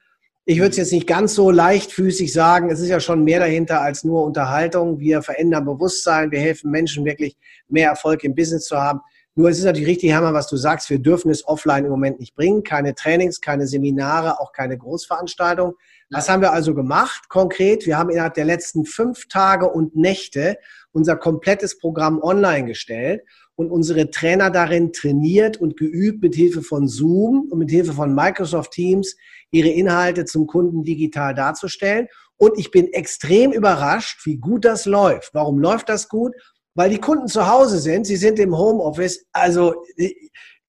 Ich 0.49 0.57
würde 0.57 0.71
es 0.71 0.77
jetzt 0.77 0.93
nicht 0.93 1.05
ganz 1.05 1.35
so 1.35 1.51
leichtfüßig 1.51 2.33
sagen. 2.33 2.71
Es 2.71 2.79
ist 2.79 2.89
ja 2.89 2.99
schon 2.99 3.23
mehr 3.23 3.39
dahinter 3.39 3.81
als 3.81 4.03
nur 4.03 4.23
Unterhaltung. 4.23 4.99
Wir 4.99 5.21
verändern 5.21 5.63
Bewusstsein. 5.63 6.31
Wir 6.31 6.39
helfen 6.39 6.71
Menschen 6.71 7.05
wirklich 7.05 7.37
mehr 7.67 7.89
Erfolg 7.89 8.23
im 8.23 8.33
Business 8.33 8.65
zu 8.65 8.75
haben. 8.75 8.99
Nur 9.35 9.49
es 9.49 9.57
ist 9.57 9.63
natürlich 9.63 9.87
richtig, 9.87 10.11
Hermann, 10.11 10.33
was 10.33 10.47
du 10.47 10.57
sagst. 10.57 10.89
Wir 10.89 10.99
dürfen 10.99 11.31
es 11.31 11.47
offline 11.47 11.85
im 11.85 11.91
Moment 11.91 12.19
nicht 12.19 12.35
bringen. 12.35 12.63
Keine 12.63 12.93
Trainings, 12.93 13.39
keine 13.39 13.67
Seminare, 13.67 14.39
auch 14.39 14.51
keine 14.51 14.77
Großveranstaltung. 14.77 15.75
Was 16.09 16.27
haben 16.27 16.41
wir 16.41 16.51
also 16.51 16.73
gemacht 16.73 17.29
konkret? 17.29 17.85
Wir 17.85 17.97
haben 17.97 18.09
innerhalb 18.09 18.33
der 18.33 18.45
letzten 18.45 18.85
fünf 18.85 19.27
Tage 19.27 19.69
und 19.69 19.95
Nächte 19.95 20.57
unser 20.91 21.15
komplettes 21.15 21.77
Programm 21.77 22.19
online 22.21 22.65
gestellt 22.65 23.21
und 23.55 23.69
unsere 23.71 24.09
Trainer 24.09 24.49
darin 24.49 24.91
trainiert 24.93 25.57
und 25.57 25.77
geübt, 25.77 26.23
mit 26.23 26.33
Hilfe 26.33 26.61
von 26.61 26.87
Zoom 26.87 27.47
und 27.51 27.59
mit 27.59 27.69
Hilfe 27.69 27.93
von 27.93 28.15
Microsoft 28.15 28.71
Teams 28.71 29.15
ihre 29.51 29.69
Inhalte 29.69 30.25
zum 30.25 30.47
Kunden 30.47 30.83
digital 30.83 31.35
darzustellen. 31.35 32.07
Und 32.37 32.57
ich 32.57 32.71
bin 32.71 32.87
extrem 32.93 33.51
überrascht, 33.51 34.25
wie 34.25 34.37
gut 34.37 34.65
das 34.65 34.85
läuft. 34.85 35.33
Warum 35.33 35.59
läuft 35.59 35.89
das 35.89 36.07
gut? 36.07 36.33
Weil 36.75 36.89
die 36.89 36.99
Kunden 36.99 37.27
zu 37.27 37.47
Hause 37.47 37.79
sind, 37.79 38.05
sie 38.05 38.15
sind 38.15 38.39
im 38.39 38.57
Homeoffice, 38.57 39.25
also 39.31 39.83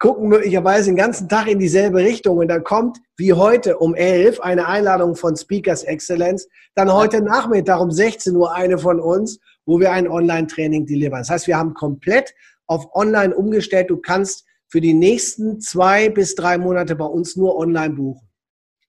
gucken 0.01 0.29
möglicherweise 0.29 0.87
den 0.87 0.97
ganzen 0.97 1.29
Tag 1.29 1.47
in 1.47 1.59
dieselbe 1.59 1.99
Richtung 1.99 2.39
und 2.39 2.49
dann 2.49 2.65
kommt 2.65 2.99
wie 3.17 3.35
heute 3.35 3.77
um 3.79 3.95
11 3.95 4.41
eine 4.41 4.67
Einladung 4.67 5.15
von 5.15 5.37
Speakers 5.37 5.85
Excellence, 5.85 6.49
dann 6.75 6.93
heute 6.93 7.21
Nachmittag 7.21 7.81
um 7.81 7.91
16 7.91 8.35
Uhr 8.35 8.53
eine 8.55 8.79
von 8.79 8.99
uns, 8.99 9.39
wo 9.67 9.79
wir 9.79 9.93
ein 9.93 10.09
Online-Training 10.09 10.87
delivern. 10.87 11.21
Das 11.21 11.31
heißt, 11.31 11.47
wir 11.47 11.59
haben 11.59 11.75
komplett 11.75 12.35
auf 12.67 12.95
Online 12.95 13.35
umgestellt. 13.35 13.91
Du 13.91 13.99
kannst 13.99 14.47
für 14.69 14.81
die 14.81 14.95
nächsten 14.95 15.61
zwei 15.61 16.09
bis 16.09 16.35
drei 16.35 16.57
Monate 16.57 16.97
bei 16.97 17.05
uns 17.05 17.37
nur 17.37 17.57
online 17.57 17.95
buchen. 17.95 18.30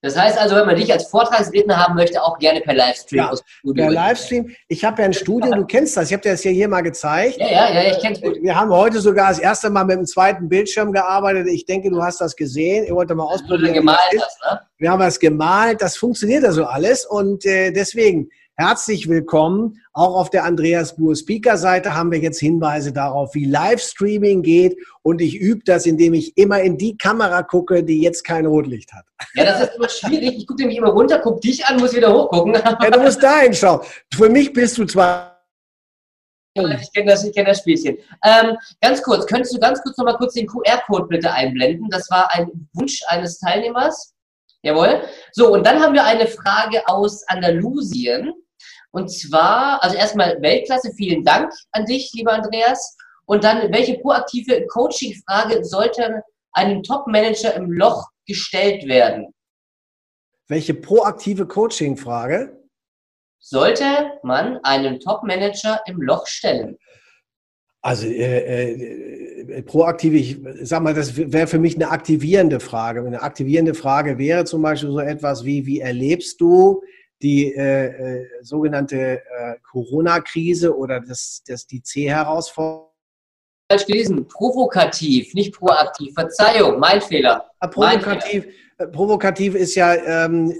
Das 0.01 0.17
heißt 0.17 0.37
also, 0.37 0.55
wenn 0.55 0.65
man 0.65 0.75
dich 0.75 0.91
als 0.91 1.07
Vortragsredner 1.07 1.77
haben 1.77 1.93
möchte, 1.95 2.23
auch 2.23 2.39
gerne 2.39 2.61
per 2.61 2.73
Livestream. 2.73 3.19
Ja, 3.19 3.73
per 3.73 3.91
Livestream. 3.91 4.49
Ich 4.67 4.83
habe 4.83 5.01
ja 5.01 5.05
ein 5.05 5.13
Studio, 5.13 5.53
du 5.53 5.65
kennst 5.65 5.95
das, 5.95 6.07
ich 6.07 6.13
habe 6.13 6.23
dir 6.23 6.31
das 6.31 6.43
ja 6.43 6.49
hier 6.49 6.67
mal 6.67 6.81
gezeigt. 6.81 7.37
Ja, 7.37 7.47
ja, 7.47 7.73
ja, 7.73 7.91
ich 7.91 7.99
kenne 7.99 8.15
es 8.15 8.21
gut. 8.21 8.41
Wir 8.41 8.55
haben 8.55 8.71
heute 8.71 8.99
sogar 8.99 9.29
das 9.29 9.39
erste 9.39 9.69
Mal 9.69 9.85
mit 9.85 9.97
dem 9.97 10.05
zweiten 10.05 10.49
Bildschirm 10.49 10.91
gearbeitet. 10.91 11.47
Ich 11.47 11.65
denke, 11.65 11.91
du 11.91 12.01
hast 12.01 12.19
das 12.19 12.35
gesehen. 12.35 12.85
Ihr 12.85 12.95
wollt 12.95 13.09
mal 13.09 13.23
ausprobieren. 13.23 13.73
Gemalt 13.73 13.99
hast, 14.19 14.39
ne? 14.43 14.61
Wir 14.79 14.89
haben 14.89 14.99
das 14.99 15.19
gemalt, 15.19 15.79
das 15.79 15.95
funktioniert 15.95 16.43
also 16.43 16.65
alles 16.65 17.05
und 17.05 17.45
äh, 17.45 17.71
deswegen 17.71 18.29
Herzlich 18.57 19.07
willkommen. 19.07 19.81
Auch 19.93 20.15
auf 20.15 20.29
der 20.29 20.43
Andreas 20.43 20.95
Buhr 20.95 21.15
Speaker 21.15 21.57
Seite 21.57 21.95
haben 21.95 22.11
wir 22.11 22.19
jetzt 22.19 22.39
Hinweise 22.39 22.91
darauf, 22.91 23.33
wie 23.33 23.45
Livestreaming 23.45 24.41
geht. 24.43 24.77
Und 25.01 25.21
ich 25.21 25.35
übe 25.35 25.61
das, 25.65 25.85
indem 25.85 26.13
ich 26.13 26.37
immer 26.37 26.61
in 26.61 26.77
die 26.77 26.97
Kamera 26.97 27.43
gucke, 27.43 27.83
die 27.83 28.01
jetzt 28.01 28.23
kein 28.23 28.45
Rotlicht 28.45 28.91
hat. 28.93 29.05
Ja, 29.35 29.45
das 29.45 29.61
ist 29.61 29.75
immer 29.75 29.89
schwierig. 29.89 30.37
Ich 30.37 30.47
gucke 30.47 30.61
nämlich 30.61 30.77
immer 30.77 30.89
runter, 30.89 31.19
gucke 31.19 31.39
dich 31.39 31.65
an, 31.65 31.79
muss 31.79 31.95
wieder 31.95 32.13
hochgucken. 32.13 32.53
Ja, 32.53 32.89
du 32.91 32.99
musst 32.99 33.23
da 33.23 33.39
hinschauen. 33.39 33.81
Für 34.13 34.29
mich 34.29 34.51
bist 34.51 34.77
du 34.77 34.85
zwar 34.85 35.31
ich 36.53 36.91
kenne 36.93 37.11
das, 37.11 37.31
kenn 37.31 37.45
das 37.45 37.59
Spielchen. 37.59 37.97
Ähm, 38.25 38.57
ganz 38.81 39.01
kurz, 39.01 39.25
könntest 39.25 39.55
du 39.55 39.59
ganz 39.59 39.81
kurz 39.81 39.97
noch 39.97 40.03
mal 40.03 40.17
kurz 40.17 40.33
den 40.33 40.47
QR-Code 40.47 41.07
bitte 41.07 41.31
einblenden? 41.31 41.87
Das 41.89 42.09
war 42.11 42.29
ein 42.33 42.67
Wunsch 42.73 43.01
eines 43.07 43.39
Teilnehmers. 43.39 44.13
Jawohl. 44.63 45.03
So, 45.31 45.53
und 45.53 45.65
dann 45.65 45.81
haben 45.81 45.93
wir 45.93 46.03
eine 46.03 46.27
Frage 46.27 46.87
aus 46.87 47.27
Andalusien. 47.27 48.33
Und 48.91 49.09
zwar, 49.09 49.81
also 49.83 49.95
erstmal 49.95 50.41
Weltklasse, 50.41 50.91
vielen 50.95 51.23
Dank 51.23 51.51
an 51.71 51.85
dich, 51.85 52.11
lieber 52.13 52.33
Andreas. 52.33 52.97
Und 53.25 53.43
dann, 53.43 53.71
welche 53.71 53.97
proaktive 53.99 54.65
Coaching-Frage 54.67 55.63
sollte 55.63 56.23
einem 56.53 56.83
Top-Manager 56.83 57.53
im 57.55 57.71
Loch 57.71 58.07
gestellt 58.27 58.87
werden? 58.87 59.33
Welche 60.47 60.73
proaktive 60.73 61.47
Coaching-Frage? 61.47 62.57
Sollte 63.39 64.19
man 64.23 64.59
einen 64.63 64.99
Top-Manager 64.99 65.81
im 65.87 66.01
Loch 66.01 66.27
stellen? 66.27 66.77
Also 67.83 68.05
äh, 68.05 68.73
äh, 69.41 69.61
proaktive, 69.63 70.17
ich 70.17 70.37
sag 70.61 70.83
mal, 70.83 70.93
das 70.93 71.17
wäre 71.17 71.47
für 71.47 71.57
mich 71.57 71.75
eine 71.75 71.89
aktivierende 71.89 72.59
Frage. 72.59 73.03
Eine 73.03 73.21
aktivierende 73.21 73.73
Frage 73.73 74.19
wäre 74.19 74.45
zum 74.45 74.61
Beispiel 74.61 74.91
so 74.91 74.99
etwas 74.99 75.43
wie, 75.45 75.65
wie 75.65 75.79
erlebst 75.79 76.39
du 76.39 76.81
die 77.23 77.53
äh, 77.53 77.85
äh, 77.85 78.27
sogenannte 78.41 79.19
äh, 79.19 79.55
Corona-Krise 79.63 80.75
oder 80.75 80.99
das, 80.99 81.43
das, 81.47 81.65
die 81.65 81.81
C-Herausforderung. 81.81 82.87
Falsch 83.71 83.85
gelesen, 83.85 84.27
provokativ, 84.27 85.33
nicht 85.33 85.53
proaktiv. 85.53 86.13
Verzeihung, 86.13 86.79
mein 86.79 87.01
Fehler. 87.01 87.49
Ah, 87.59 87.67
provokativ, 87.67 88.05
mein 88.05 88.21
Fehler. 88.21 88.45
Äh, 88.77 88.87
provokativ 88.87 89.55
ist 89.55 89.75
ja, 89.75 89.95
ähm, 89.95 90.53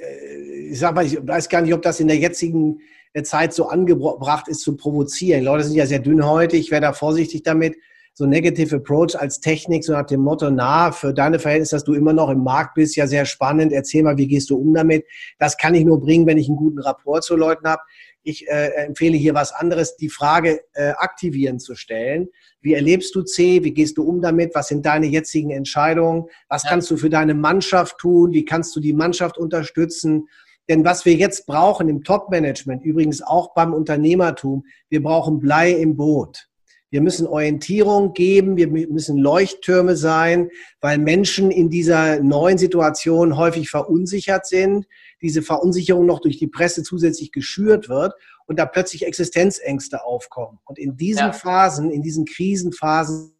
ich 0.70 0.80
sag 0.80 0.96
mal, 0.96 1.06
ich 1.06 1.18
weiß 1.22 1.50
gar 1.50 1.62
nicht, 1.62 1.74
ob 1.74 1.82
das 1.82 2.00
in 2.00 2.08
der 2.08 2.18
jetzigen 2.18 2.80
äh, 2.80 2.84
Zeit 3.24 3.54
so 3.54 3.67
angebracht 3.67 4.47
ist 4.47 4.62
zu 4.62 4.76
provozieren. 4.76 5.41
Die 5.41 5.45
Leute 5.45 5.63
sind 5.63 5.76
ja 5.76 5.86
sehr 5.86 6.00
dünnhäutig, 6.00 6.60
ich 6.62 6.71
wäre 6.71 6.82
da 6.82 6.93
vorsichtig 6.93 7.43
damit 7.43 7.76
so 8.13 8.26
Negative 8.26 8.76
Approach 8.76 9.15
als 9.17 9.39
Technik, 9.39 9.84
so 9.84 9.93
nach 9.93 10.06
dem 10.06 10.21
Motto, 10.21 10.52
na, 10.52 10.91
für 10.91 11.13
deine 11.13 11.39
Verhältnisse, 11.39 11.78
dass 11.78 11.84
du 11.86 11.93
immer 11.93 12.13
noch 12.13 12.30
im 12.30 12.43
Markt 12.43 12.76
bist, 12.76 12.95
ja 12.95 13.08
sehr 13.08 13.26
spannend, 13.26 13.71
erzähl 13.71 14.04
mal, 14.04 14.17
wie 14.17 14.28
gehst 14.28 14.50
du 14.50 14.58
um 14.58 14.74
damit? 14.74 15.06
Das 15.39 15.58
kann 15.58 15.76
ich 15.76 15.86
nur 15.86 16.00
bringen, 16.02 16.28
wenn 16.28 16.38
ich 16.38 16.47
einen 16.47 16.58
guten 16.58 16.80
Rapport 16.80 17.24
zu 17.24 17.36
Leuten 17.36 17.67
habe. 17.67 17.82
Ich 18.24 18.47
äh, 18.47 18.67
empfehle 18.86 19.17
hier 19.17 19.34
was 19.34 19.52
anderes, 19.54 19.95
die 19.95 20.10
Frage 20.10 20.60
äh, 20.74 20.91
aktivieren 20.97 21.60
zu 21.60 21.74
stellen. 21.74 22.28
Wie 22.62 22.74
erlebst 22.74 23.15
du 23.15 23.24
C? 23.24 23.63
Wie 23.63 23.74
gehst 23.74 23.97
du 23.97 24.04
um 24.04 24.21
damit? 24.21 24.54
Was 24.54 24.67
sind 24.67 24.86
deine 24.86 25.08
jetzigen 25.08 25.50
Entscheidungen? 25.50 26.26
Was 26.47 26.63
ja. 26.63 26.69
kannst 26.69 26.91
du 26.91 26.97
für 26.97 27.10
deine 27.10 27.34
Mannschaft 27.34 27.97
tun? 27.97 28.32
Wie 28.34 28.45
kannst 28.45 28.76
du 28.76 28.80
die 28.80 28.93
Mannschaft 28.93 29.39
unterstützen? 29.39 30.28
Denn 30.69 30.86
was 30.86 31.06
wir 31.06 31.15
jetzt 31.15 31.45
brauchen 31.47 31.89
im 31.89 32.04
Top-Management, 32.04 32.84
übrigens 32.84 33.21
auch 33.21 33.54
beim 33.54 33.74
Unternehmertum, 33.74 34.63
wir 34.89 35.02
brauchen 35.02 35.39
Blei 35.39 35.71
im 35.71 35.97
Boot. 35.97 36.47
Wir 36.91 37.02
müssen 37.02 37.26
Orientierung 37.26 38.13
geben, 38.13 38.58
wir 38.58 38.67
müssen 38.67 39.17
Leuchttürme 39.17 39.95
sein, 39.95 40.50
weil 40.82 40.97
Menschen 40.97 41.50
in 41.50 41.69
dieser 41.69 42.19
neuen 42.19 42.58
Situation 42.58 43.38
häufig 43.38 43.69
verunsichert 43.69 44.45
sind, 44.45 44.88
diese 45.21 45.41
Verunsicherung 45.41 46.06
noch 46.06 46.19
durch 46.19 46.38
die 46.38 46.47
Presse 46.47 46.84
zusätzlich 46.84 47.32
geschürt 47.32 47.88
wird 47.88 48.13
und 48.45 48.60
da 48.60 48.65
plötzlich 48.65 49.06
Existenzängste 49.06 50.04
aufkommen. 50.04 50.60
Und 50.65 50.78
in 50.78 50.97
diesen 50.97 51.28
ja. 51.28 51.32
Phasen, 51.32 51.91
in 51.91 52.02
diesen 52.02 52.26
Krisenphasen, 52.26 53.38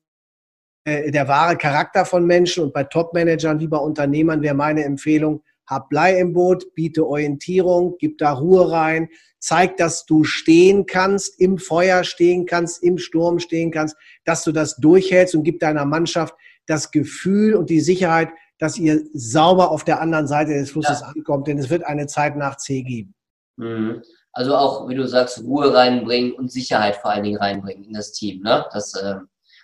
äh, 0.86 1.12
der 1.12 1.27
wahre 1.27 1.57
Charakter 1.57 2.05
von 2.05 2.25
Menschen 2.25 2.63
und 2.63 2.73
bei 2.73 2.86
Top-Managern 2.86 3.60
wie 3.60 3.67
bei 3.67 3.77
Unternehmern 3.77 4.41
wäre 4.41 4.55
meine 4.55 4.86
Empfehlung, 4.86 5.43
hab 5.67 5.89
Blei 5.89 6.19
im 6.19 6.34
Boot, 6.34 6.74
biete 6.76 7.06
Orientierung, 7.06 7.95
gib 8.00 8.17
da 8.17 8.34
Ruhe 8.34 8.71
rein, 8.71 9.10
zeig, 9.39 9.78
dass 9.78 10.06
du 10.06 10.24
stehen 10.24 10.86
kannst, 10.86 11.39
im 11.39 11.58
Feuer 11.58 12.04
stehen 12.04 12.45
kannst, 12.45 12.84
im 12.84 12.97
Sturm 12.97 13.39
stehen 13.39 13.71
kannst, 13.71 13.95
dass 14.26 14.43
du 14.43 14.52
das 14.52 14.78
durchhältst 14.78 15.36
und 15.36 15.43
gib 15.43 15.60
deiner 15.60 15.86
Mannschaft 15.86 16.36
das 16.67 16.91
Gefühl 16.91 17.56
und 17.56 17.69
die 17.69 17.80
Sicherheit, 17.80 18.30
dass 18.60 18.78
ihr 18.78 19.02
sauber 19.13 19.71
auf 19.71 19.84
der 19.84 20.02
anderen 20.02 20.28
Seite 20.28 20.54
des 20.54 20.71
Flusses 20.71 21.02
ja. 21.02 21.08
ankommt, 21.08 21.47
denn 21.47 21.58
es 21.58 21.69
wird 21.69 21.84
eine 21.84 22.08
Zeit 22.08 22.36
nach 22.36 22.58
C 22.58 22.84
geben. 22.84 23.15
Mhm. 23.58 24.04
Also 24.34 24.56
auch, 24.56 24.88
wie 24.88 24.95
du 24.95 25.08
sagst, 25.08 25.43
Ruhe 25.43 25.74
reinbringen 25.74 26.34
und 26.34 26.52
Sicherheit 26.52 26.95
vor 26.95 27.12
allen 27.12 27.24
Dingen 27.24 27.38
reinbringen 27.38 27.84
in 27.84 27.93
das 27.93 28.13
Team, 28.13 28.41
ne? 28.43 28.65
Das 28.71 28.93
äh, 28.93 29.15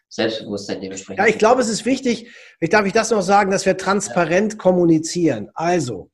Selbstbewusstsein 0.09 0.81
dementsprechend. 0.81 1.19
Ja, 1.19 1.27
ich 1.27 1.37
glaube, 1.37 1.61
es 1.61 1.69
ist 1.69 1.85
wichtig, 1.85 2.31
ich 2.59 2.69
darf 2.69 2.85
ich 2.85 2.93
das 2.93 3.11
noch 3.11 3.21
sagen, 3.21 3.51
dass 3.51 3.65
wir 3.65 3.77
transparent 3.77 4.53
ja. 4.53 4.57
kommunizieren. 4.57 5.49
Also, 5.53 6.09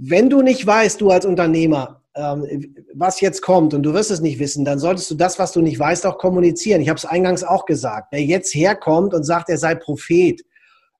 wenn 0.00 0.30
du 0.30 0.42
nicht 0.42 0.66
weißt, 0.66 1.00
du 1.00 1.10
als 1.10 1.26
Unternehmer, 1.26 2.02
ähm, 2.14 2.74
was 2.94 3.20
jetzt 3.20 3.42
kommt 3.42 3.74
und 3.74 3.82
du 3.82 3.94
wirst 3.94 4.10
es 4.10 4.20
nicht 4.20 4.38
wissen, 4.38 4.64
dann 4.64 4.78
solltest 4.78 5.10
du 5.10 5.14
das, 5.14 5.38
was 5.38 5.52
du 5.52 5.60
nicht 5.60 5.78
weißt, 5.78 6.06
auch 6.06 6.18
kommunizieren. 6.18 6.80
Ich 6.80 6.88
habe 6.88 6.98
es 6.98 7.04
eingangs 7.04 7.44
auch 7.44 7.64
gesagt. 7.64 8.08
Wer 8.10 8.24
jetzt 8.24 8.54
herkommt 8.54 9.14
und 9.14 9.24
sagt, 9.24 9.48
er 9.48 9.58
sei 9.58 9.74
Prophet, 9.74 10.42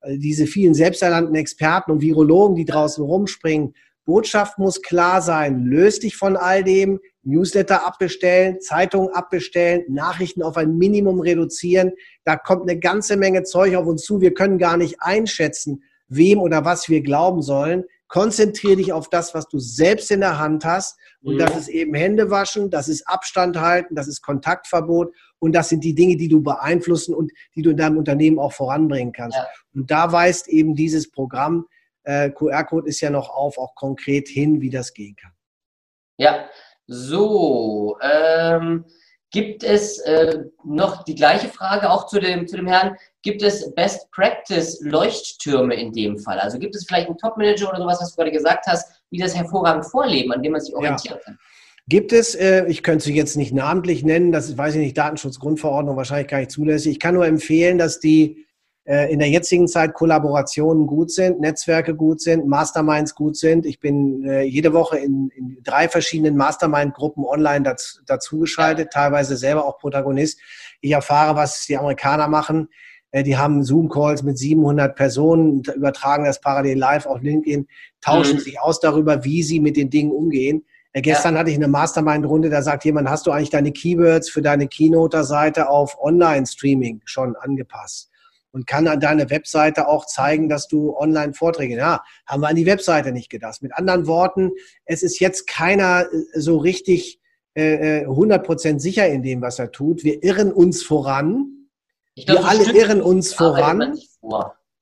äh, 0.02 0.18
diese 0.18 0.46
vielen 0.46 0.74
selbsternannten 0.74 1.34
Experten 1.34 1.92
und 1.92 2.00
Virologen, 2.00 2.56
die 2.56 2.64
draußen 2.64 3.04
rumspringen, 3.04 3.74
Botschaft 4.08 4.58
muss 4.58 4.80
klar 4.80 5.20
sein. 5.20 5.66
Löst 5.66 6.02
dich 6.02 6.16
von 6.16 6.38
all 6.38 6.64
dem, 6.64 6.98
Newsletter 7.24 7.86
abbestellen, 7.86 8.58
Zeitungen 8.58 9.12
abbestellen, 9.12 9.84
Nachrichten 9.86 10.42
auf 10.42 10.56
ein 10.56 10.78
Minimum 10.78 11.20
reduzieren. 11.20 11.92
Da 12.24 12.36
kommt 12.36 12.62
eine 12.62 12.80
ganze 12.80 13.18
Menge 13.18 13.42
Zeug 13.42 13.76
auf 13.76 13.86
uns 13.86 14.04
zu. 14.04 14.22
Wir 14.22 14.32
können 14.32 14.56
gar 14.56 14.78
nicht 14.78 14.96
einschätzen, 15.00 15.82
wem 16.08 16.38
oder 16.38 16.64
was 16.64 16.88
wir 16.88 17.02
glauben 17.02 17.42
sollen. 17.42 17.84
Konzentriere 18.08 18.76
dich 18.76 18.94
auf 18.94 19.10
das, 19.10 19.34
was 19.34 19.46
du 19.46 19.58
selbst 19.58 20.10
in 20.10 20.20
der 20.20 20.38
Hand 20.38 20.64
hast. 20.64 20.98
Und 21.20 21.34
mhm. 21.34 21.40
das 21.40 21.54
ist 21.58 21.68
eben 21.68 21.92
Hände 21.92 22.30
waschen, 22.30 22.70
das 22.70 22.88
ist 22.88 23.06
Abstand 23.06 23.60
halten, 23.60 23.94
das 23.94 24.08
ist 24.08 24.22
Kontaktverbot. 24.22 25.12
Und 25.38 25.52
das 25.54 25.68
sind 25.68 25.84
die 25.84 25.94
Dinge, 25.94 26.16
die 26.16 26.28
du 26.28 26.42
beeinflussen 26.42 27.14
und 27.14 27.30
die 27.54 27.60
du 27.60 27.70
in 27.70 27.76
deinem 27.76 27.98
Unternehmen 27.98 28.38
auch 28.38 28.54
voranbringen 28.54 29.12
kannst. 29.12 29.36
Ja. 29.36 29.46
Und 29.74 29.90
da 29.90 30.10
weist 30.12 30.48
eben 30.48 30.74
dieses 30.74 31.10
Programm, 31.10 31.66
äh, 32.08 32.30
QR-Code 32.30 32.88
ist 32.88 33.00
ja 33.00 33.10
noch 33.10 33.28
auf, 33.28 33.58
auch 33.58 33.74
konkret 33.74 34.28
hin, 34.28 34.62
wie 34.62 34.70
das 34.70 34.94
gehen 34.94 35.14
kann. 35.14 35.32
Ja, 36.16 36.48
so. 36.86 37.98
Ähm, 38.00 38.86
gibt 39.30 39.62
es 39.62 39.98
äh, 39.98 40.44
noch 40.64 41.04
die 41.04 41.14
gleiche 41.14 41.48
Frage 41.48 41.90
auch 41.90 42.06
zu 42.06 42.18
dem, 42.18 42.48
zu 42.48 42.56
dem 42.56 42.66
Herrn? 42.66 42.96
Gibt 43.22 43.42
es 43.42 43.74
Best 43.74 44.10
Practice 44.10 44.80
Leuchttürme 44.80 45.74
in 45.74 45.92
dem 45.92 46.18
Fall? 46.18 46.38
Also 46.40 46.58
gibt 46.58 46.74
es 46.74 46.86
vielleicht 46.86 47.08
einen 47.08 47.18
Top-Manager 47.18 47.68
oder 47.68 47.78
sowas, 47.78 47.98
was 48.00 48.10
du 48.12 48.16
gerade 48.16 48.32
gesagt 48.32 48.66
hast, 48.66 49.02
die 49.10 49.18
das 49.18 49.36
hervorragend 49.36 49.84
vorleben, 49.84 50.32
an 50.32 50.42
dem 50.42 50.52
man 50.52 50.62
sich 50.62 50.74
orientieren 50.74 51.18
ja. 51.18 51.24
kann? 51.24 51.38
Gibt 51.88 52.12
es, 52.12 52.34
äh, 52.34 52.64
ich 52.68 52.82
könnte 52.82 53.04
sie 53.04 53.14
jetzt 53.14 53.36
nicht 53.36 53.52
namentlich 53.52 54.02
nennen, 54.02 54.32
das 54.32 54.48
ist, 54.48 54.56
weiß 54.56 54.74
ich 54.74 54.80
nicht, 54.80 54.96
Datenschutzgrundverordnung 54.96 55.96
wahrscheinlich 55.96 56.28
gar 56.28 56.38
nicht 56.38 56.50
zulässig. 56.50 56.92
Ich 56.92 57.00
kann 57.00 57.14
nur 57.14 57.26
empfehlen, 57.26 57.76
dass 57.76 58.00
die 58.00 58.46
in 58.88 59.18
der 59.18 59.28
jetzigen 59.28 59.68
Zeit 59.68 59.92
Kollaborationen 59.92 60.86
gut 60.86 61.10
sind, 61.10 61.40
Netzwerke 61.40 61.94
gut 61.94 62.22
sind, 62.22 62.46
Masterminds 62.46 63.14
gut 63.14 63.36
sind. 63.36 63.66
Ich 63.66 63.80
bin 63.80 64.24
äh, 64.24 64.44
jede 64.44 64.72
Woche 64.72 64.96
in, 64.96 65.28
in 65.36 65.58
drei 65.62 65.90
verschiedenen 65.90 66.38
Mastermind-Gruppen 66.38 67.22
online 67.22 67.64
dazu, 67.64 68.00
dazugeschaltet, 68.06 68.90
teilweise 68.90 69.36
selber 69.36 69.66
auch 69.66 69.78
Protagonist. 69.78 70.40
Ich 70.80 70.92
erfahre, 70.92 71.36
was 71.36 71.66
die 71.66 71.76
Amerikaner 71.76 72.28
machen. 72.28 72.68
Äh, 73.10 73.24
die 73.24 73.36
haben 73.36 73.62
Zoom-Calls 73.62 74.22
mit 74.22 74.38
700 74.38 74.96
Personen, 74.96 75.62
übertragen 75.74 76.24
das 76.24 76.40
parallel 76.40 76.78
live 76.78 77.04
auf 77.04 77.20
LinkedIn, 77.20 77.66
tauschen 78.00 78.36
mhm. 78.36 78.40
sich 78.40 78.58
aus 78.58 78.80
darüber, 78.80 79.22
wie 79.24 79.42
sie 79.42 79.60
mit 79.60 79.76
den 79.76 79.90
Dingen 79.90 80.12
umgehen. 80.12 80.64
Äh, 80.92 81.02
gestern 81.02 81.34
ja. 81.34 81.40
hatte 81.40 81.50
ich 81.50 81.56
eine 81.56 81.68
Mastermind-Runde, 81.68 82.50
da 82.50 82.62
sagt 82.62 82.84
jemand, 82.84 83.08
hast 83.10 83.26
du 83.26 83.32
eigentlich 83.32 83.50
deine 83.50 83.72
Keywords 83.72 84.30
für 84.30 84.42
deine 84.42 84.66
Keynote-Seite 84.66 85.68
auf 85.68 85.98
Online-Streaming 86.00 87.02
schon 87.04 87.36
angepasst? 87.36 88.10
Und 88.52 88.66
kann 88.66 88.88
an 88.88 89.00
deine 89.00 89.30
Webseite 89.30 89.88
auch 89.88 90.06
zeigen, 90.06 90.48
dass 90.48 90.68
du 90.68 90.96
Online-Vorträge, 90.96 91.76
ja, 91.76 92.02
haben 92.26 92.40
wir 92.40 92.48
an 92.48 92.56
die 92.56 92.66
Webseite 92.66 93.12
nicht 93.12 93.30
gedacht. 93.30 93.62
Mit 93.62 93.74
anderen 93.74 94.06
Worten, 94.06 94.52
es 94.84 95.02
ist 95.02 95.20
jetzt 95.20 95.46
keiner 95.46 96.06
äh, 96.10 96.40
so 96.40 96.58
richtig 96.58 97.20
äh, 97.54 98.04
100% 98.06 98.76
äh, 98.76 98.78
sicher 98.78 99.08
in 99.08 99.22
dem, 99.22 99.42
was 99.42 99.58
er 99.58 99.70
tut. 99.70 100.04
Wir 100.04 100.22
irren 100.22 100.52
uns 100.52 100.82
voran. 100.82 101.68
Glaub, 102.16 102.38
wir 102.38 102.48
alle 102.48 102.72
irren 102.72 103.02
uns 103.02 103.32
voran. 103.32 103.98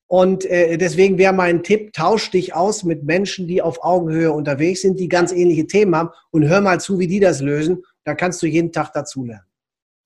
Und 0.09 0.45
äh, 0.45 0.77
deswegen 0.77 1.19
wäre 1.19 1.33
mein 1.33 1.65
Tipp, 1.65 1.93
tausch 1.93 2.31
dich 2.31 2.55
aus 2.55 2.85
mit 2.85 3.03
Menschen, 3.05 3.49
die 3.49 3.61
auf 3.61 3.83
Augenhöhe 3.83 4.31
unterwegs 4.31 4.83
sind, 4.83 5.01
die 5.01 5.09
ganz 5.09 5.33
ähnliche 5.33 5.67
Themen 5.67 5.97
haben 5.97 6.11
und 6.31 6.47
hör 6.47 6.61
mal 6.61 6.81
zu, 6.81 7.01
wie 7.01 7.09
die 7.09 7.19
das 7.19 7.41
lösen. 7.41 7.83
Da 8.05 8.15
kannst 8.15 8.41
du 8.43 8.47
jeden 8.47 8.71
Tag 8.71 8.93
dazulernen. 8.93 9.45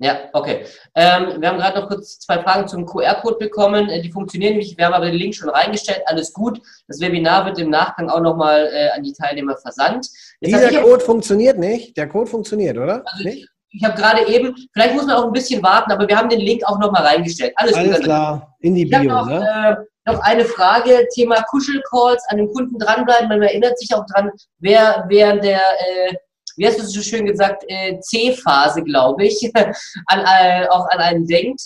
Ja, 0.02 0.18
okay. 0.32 0.64
Ähm, 0.94 1.42
wir 1.42 1.48
haben 1.48 1.58
gerade 1.58 1.78
noch 1.78 1.88
kurz 1.88 2.20
zwei 2.20 2.42
Fragen 2.42 2.66
zum 2.66 2.86
QR-Code 2.86 3.36
bekommen. 3.36 3.90
Äh, 3.90 4.00
die 4.00 4.10
funktionieren 4.10 4.56
nicht. 4.56 4.78
Wir 4.78 4.86
haben 4.86 4.94
aber 4.94 5.06
den 5.06 5.14
Link 5.14 5.34
schon 5.34 5.50
reingestellt. 5.50 6.00
Alles 6.06 6.32
gut. 6.32 6.58
Das 6.88 7.00
Webinar 7.00 7.44
wird 7.44 7.58
im 7.58 7.68
Nachgang 7.68 8.08
auch 8.08 8.20
nochmal 8.20 8.70
äh, 8.72 8.88
an 8.96 9.02
die 9.02 9.12
Teilnehmer 9.12 9.58
versandt. 9.58 10.08
Jetzt 10.40 10.70
Dieser 10.70 10.82
Code 10.82 11.04
funktioniert 11.04 11.58
nicht. 11.58 11.98
Der 11.98 12.08
Code 12.08 12.30
funktioniert, 12.30 12.78
oder? 12.78 13.02
Also 13.04 13.24
nicht? 13.24 13.46
Ich, 13.68 13.82
ich 13.82 13.84
habe 13.84 13.94
gerade 13.94 14.26
eben, 14.26 14.54
vielleicht 14.72 14.94
muss 14.94 15.04
man 15.04 15.16
auch 15.16 15.26
ein 15.26 15.32
bisschen 15.32 15.62
warten, 15.62 15.92
aber 15.92 16.08
wir 16.08 16.16
haben 16.16 16.30
den 16.30 16.40
Link 16.40 16.64
auch 16.64 16.78
nochmal 16.78 17.02
reingestellt. 17.02 17.52
Alles, 17.56 17.74
Alles 17.74 17.96
gut. 17.96 18.04
klar. 18.04 18.56
In 18.60 18.74
die 18.74 18.86
Bio, 18.86 19.02
noch, 19.02 19.26
ne? 19.26 19.86
Äh, 20.06 20.10
noch 20.10 20.20
eine 20.22 20.46
Frage, 20.46 21.06
Thema 21.14 21.42
Kuschelcalls, 21.50 22.24
an 22.28 22.38
den 22.38 22.50
Kunden 22.50 22.78
dranbleiben. 22.78 23.28
Man 23.28 23.42
erinnert 23.42 23.78
sich 23.78 23.94
auch 23.94 24.06
dran, 24.06 24.30
wer 24.60 25.04
während 25.08 25.44
der 25.44 25.60
äh, 25.60 26.14
wie 26.56 26.66
hast 26.66 26.78
du 26.78 26.84
so 26.84 27.00
schön 27.00 27.26
gesagt, 27.26 27.64
äh, 27.68 27.98
C-Phase, 28.00 28.82
glaube 28.82 29.24
ich, 29.24 29.50
an, 30.06 30.20
äh, 30.20 30.66
auch 30.68 30.88
an 30.90 30.98
einen 30.98 31.26
denkt. 31.26 31.60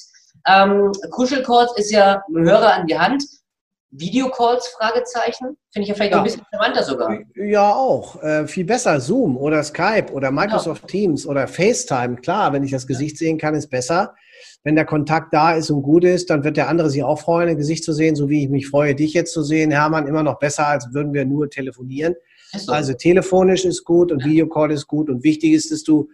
Ähm, 0.46 0.92
Kuschelcalls 1.10 1.72
ist 1.76 1.90
ja 1.90 2.22
Hörer 2.32 2.74
an 2.74 2.86
die 2.86 2.98
Hand. 2.98 3.24
Videocalls, 3.96 4.66
Fragezeichen? 4.76 5.56
Finde 5.72 5.84
ich 5.84 5.88
ja 5.88 5.94
vielleicht 5.94 6.12
ja. 6.12 6.18
ein 6.18 6.24
bisschen 6.24 6.42
charmanter 6.50 6.82
sogar. 6.82 7.16
Ja, 7.36 7.72
auch. 7.72 8.20
Äh, 8.22 8.46
viel 8.48 8.64
besser. 8.64 9.00
Zoom 9.00 9.36
oder 9.36 9.62
Skype 9.62 10.12
oder 10.12 10.32
Microsoft 10.32 10.82
ja. 10.82 10.88
Teams 10.88 11.26
oder 11.26 11.46
FaceTime. 11.46 12.16
Klar, 12.16 12.52
wenn 12.52 12.64
ich 12.64 12.72
das 12.72 12.86
Gesicht 12.86 13.18
sehen 13.18 13.38
kann, 13.38 13.54
ist 13.54 13.68
besser. 13.68 14.14
Wenn 14.64 14.74
der 14.74 14.84
Kontakt 14.84 15.32
da 15.32 15.52
ist 15.52 15.70
und 15.70 15.82
gut 15.82 16.04
ist, 16.04 16.28
dann 16.30 16.42
wird 16.42 16.56
der 16.56 16.68
andere 16.68 16.90
sich 16.90 17.04
auch 17.04 17.20
freuen, 17.20 17.50
ein 17.50 17.56
Gesicht 17.56 17.84
zu 17.84 17.92
sehen, 17.92 18.16
so 18.16 18.28
wie 18.28 18.42
ich 18.44 18.50
mich 18.50 18.66
freue, 18.66 18.94
dich 18.94 19.12
jetzt 19.12 19.32
zu 19.32 19.42
sehen, 19.42 19.70
Hermann. 19.70 20.08
Immer 20.08 20.24
noch 20.24 20.38
besser, 20.38 20.66
als 20.66 20.92
würden 20.92 21.12
wir 21.12 21.24
nur 21.24 21.48
telefonieren. 21.48 22.16
Also 22.68 22.94
telefonisch 22.94 23.64
ist 23.64 23.84
gut 23.84 24.12
und 24.12 24.24
Videocall 24.24 24.70
ist 24.70 24.86
gut 24.86 25.08
und 25.10 25.24
wichtig 25.24 25.52
ist, 25.52 25.70
dass 25.70 25.82
du, 25.82 26.08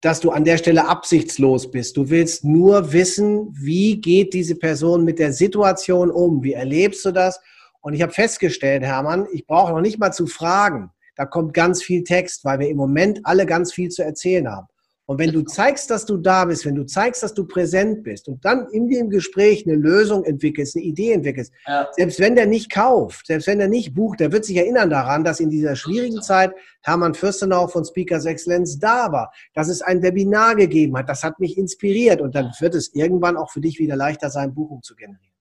dass 0.00 0.20
du 0.20 0.30
an 0.30 0.44
der 0.44 0.58
Stelle 0.58 0.88
absichtslos 0.88 1.70
bist. 1.70 1.96
Du 1.96 2.10
willst 2.10 2.44
nur 2.44 2.92
wissen, 2.92 3.48
wie 3.54 4.00
geht 4.00 4.34
diese 4.34 4.56
Person 4.56 5.04
mit 5.04 5.18
der 5.18 5.32
Situation 5.32 6.10
um? 6.10 6.42
Wie 6.42 6.52
erlebst 6.52 7.04
du 7.04 7.12
das? 7.12 7.40
Und 7.80 7.94
ich 7.94 8.02
habe 8.02 8.12
festgestellt, 8.12 8.82
Hermann, 8.82 9.26
ich 9.32 9.46
brauche 9.46 9.72
noch 9.72 9.80
nicht 9.80 9.98
mal 9.98 10.12
zu 10.12 10.26
fragen. 10.26 10.90
Da 11.16 11.26
kommt 11.26 11.54
ganz 11.54 11.82
viel 11.82 12.02
Text, 12.02 12.44
weil 12.44 12.58
wir 12.58 12.68
im 12.68 12.76
Moment 12.76 13.20
alle 13.24 13.46
ganz 13.46 13.72
viel 13.72 13.88
zu 13.88 14.02
erzählen 14.02 14.48
haben. 14.50 14.66
Und 15.06 15.18
wenn 15.18 15.32
du 15.32 15.42
zeigst, 15.42 15.90
dass 15.90 16.06
du 16.06 16.16
da 16.16 16.46
bist, 16.46 16.64
wenn 16.64 16.74
du 16.74 16.86
zeigst, 16.86 17.22
dass 17.22 17.34
du 17.34 17.46
präsent 17.46 18.04
bist 18.04 18.26
und 18.26 18.42
dann 18.42 18.66
in 18.70 18.88
dem 18.88 19.10
Gespräch 19.10 19.66
eine 19.66 19.76
Lösung 19.76 20.24
entwickelst, 20.24 20.76
eine 20.76 20.84
Idee 20.84 21.12
entwickelst, 21.12 21.52
ja. 21.66 21.88
selbst 21.92 22.20
wenn 22.20 22.34
der 22.34 22.46
nicht 22.46 22.72
kauft, 22.72 23.26
selbst 23.26 23.46
wenn 23.46 23.58
der 23.58 23.68
nicht 23.68 23.92
bucht, 23.92 24.20
der 24.20 24.32
wird 24.32 24.46
sich 24.46 24.56
erinnern 24.56 24.88
daran, 24.88 25.22
dass 25.22 25.40
in 25.40 25.50
dieser 25.50 25.76
schwierigen 25.76 26.22
Zeit 26.22 26.52
Hermann 26.80 27.12
Fürstenau 27.12 27.66
von 27.66 27.84
Speakers 27.84 28.24
Excellence 28.24 28.78
da 28.78 29.12
war, 29.12 29.30
dass 29.52 29.68
es 29.68 29.82
ein 29.82 30.02
Webinar 30.02 30.56
gegeben 30.56 30.96
hat, 30.96 31.10
das 31.10 31.22
hat 31.22 31.38
mich 31.38 31.58
inspiriert 31.58 32.22
und 32.22 32.34
dann 32.34 32.52
wird 32.58 32.74
es 32.74 32.94
irgendwann 32.94 33.36
auch 33.36 33.50
für 33.50 33.60
dich 33.60 33.78
wieder 33.78 33.96
leichter 33.96 34.30
sein, 34.30 34.54
Buchung 34.54 34.82
zu 34.82 34.94
generieren. 34.94 35.34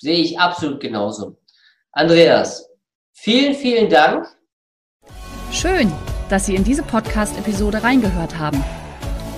Sehe 0.00 0.20
ich 0.20 0.38
absolut 0.38 0.80
genauso. 0.80 1.36
Andreas, 1.92 2.66
vielen, 3.12 3.54
vielen 3.54 3.90
Dank. 3.90 4.26
Schön, 5.52 5.92
dass 6.30 6.46
Sie 6.46 6.54
in 6.54 6.64
diese 6.64 6.82
Podcast-Episode 6.82 7.82
reingehört 7.82 8.38
haben. 8.38 8.64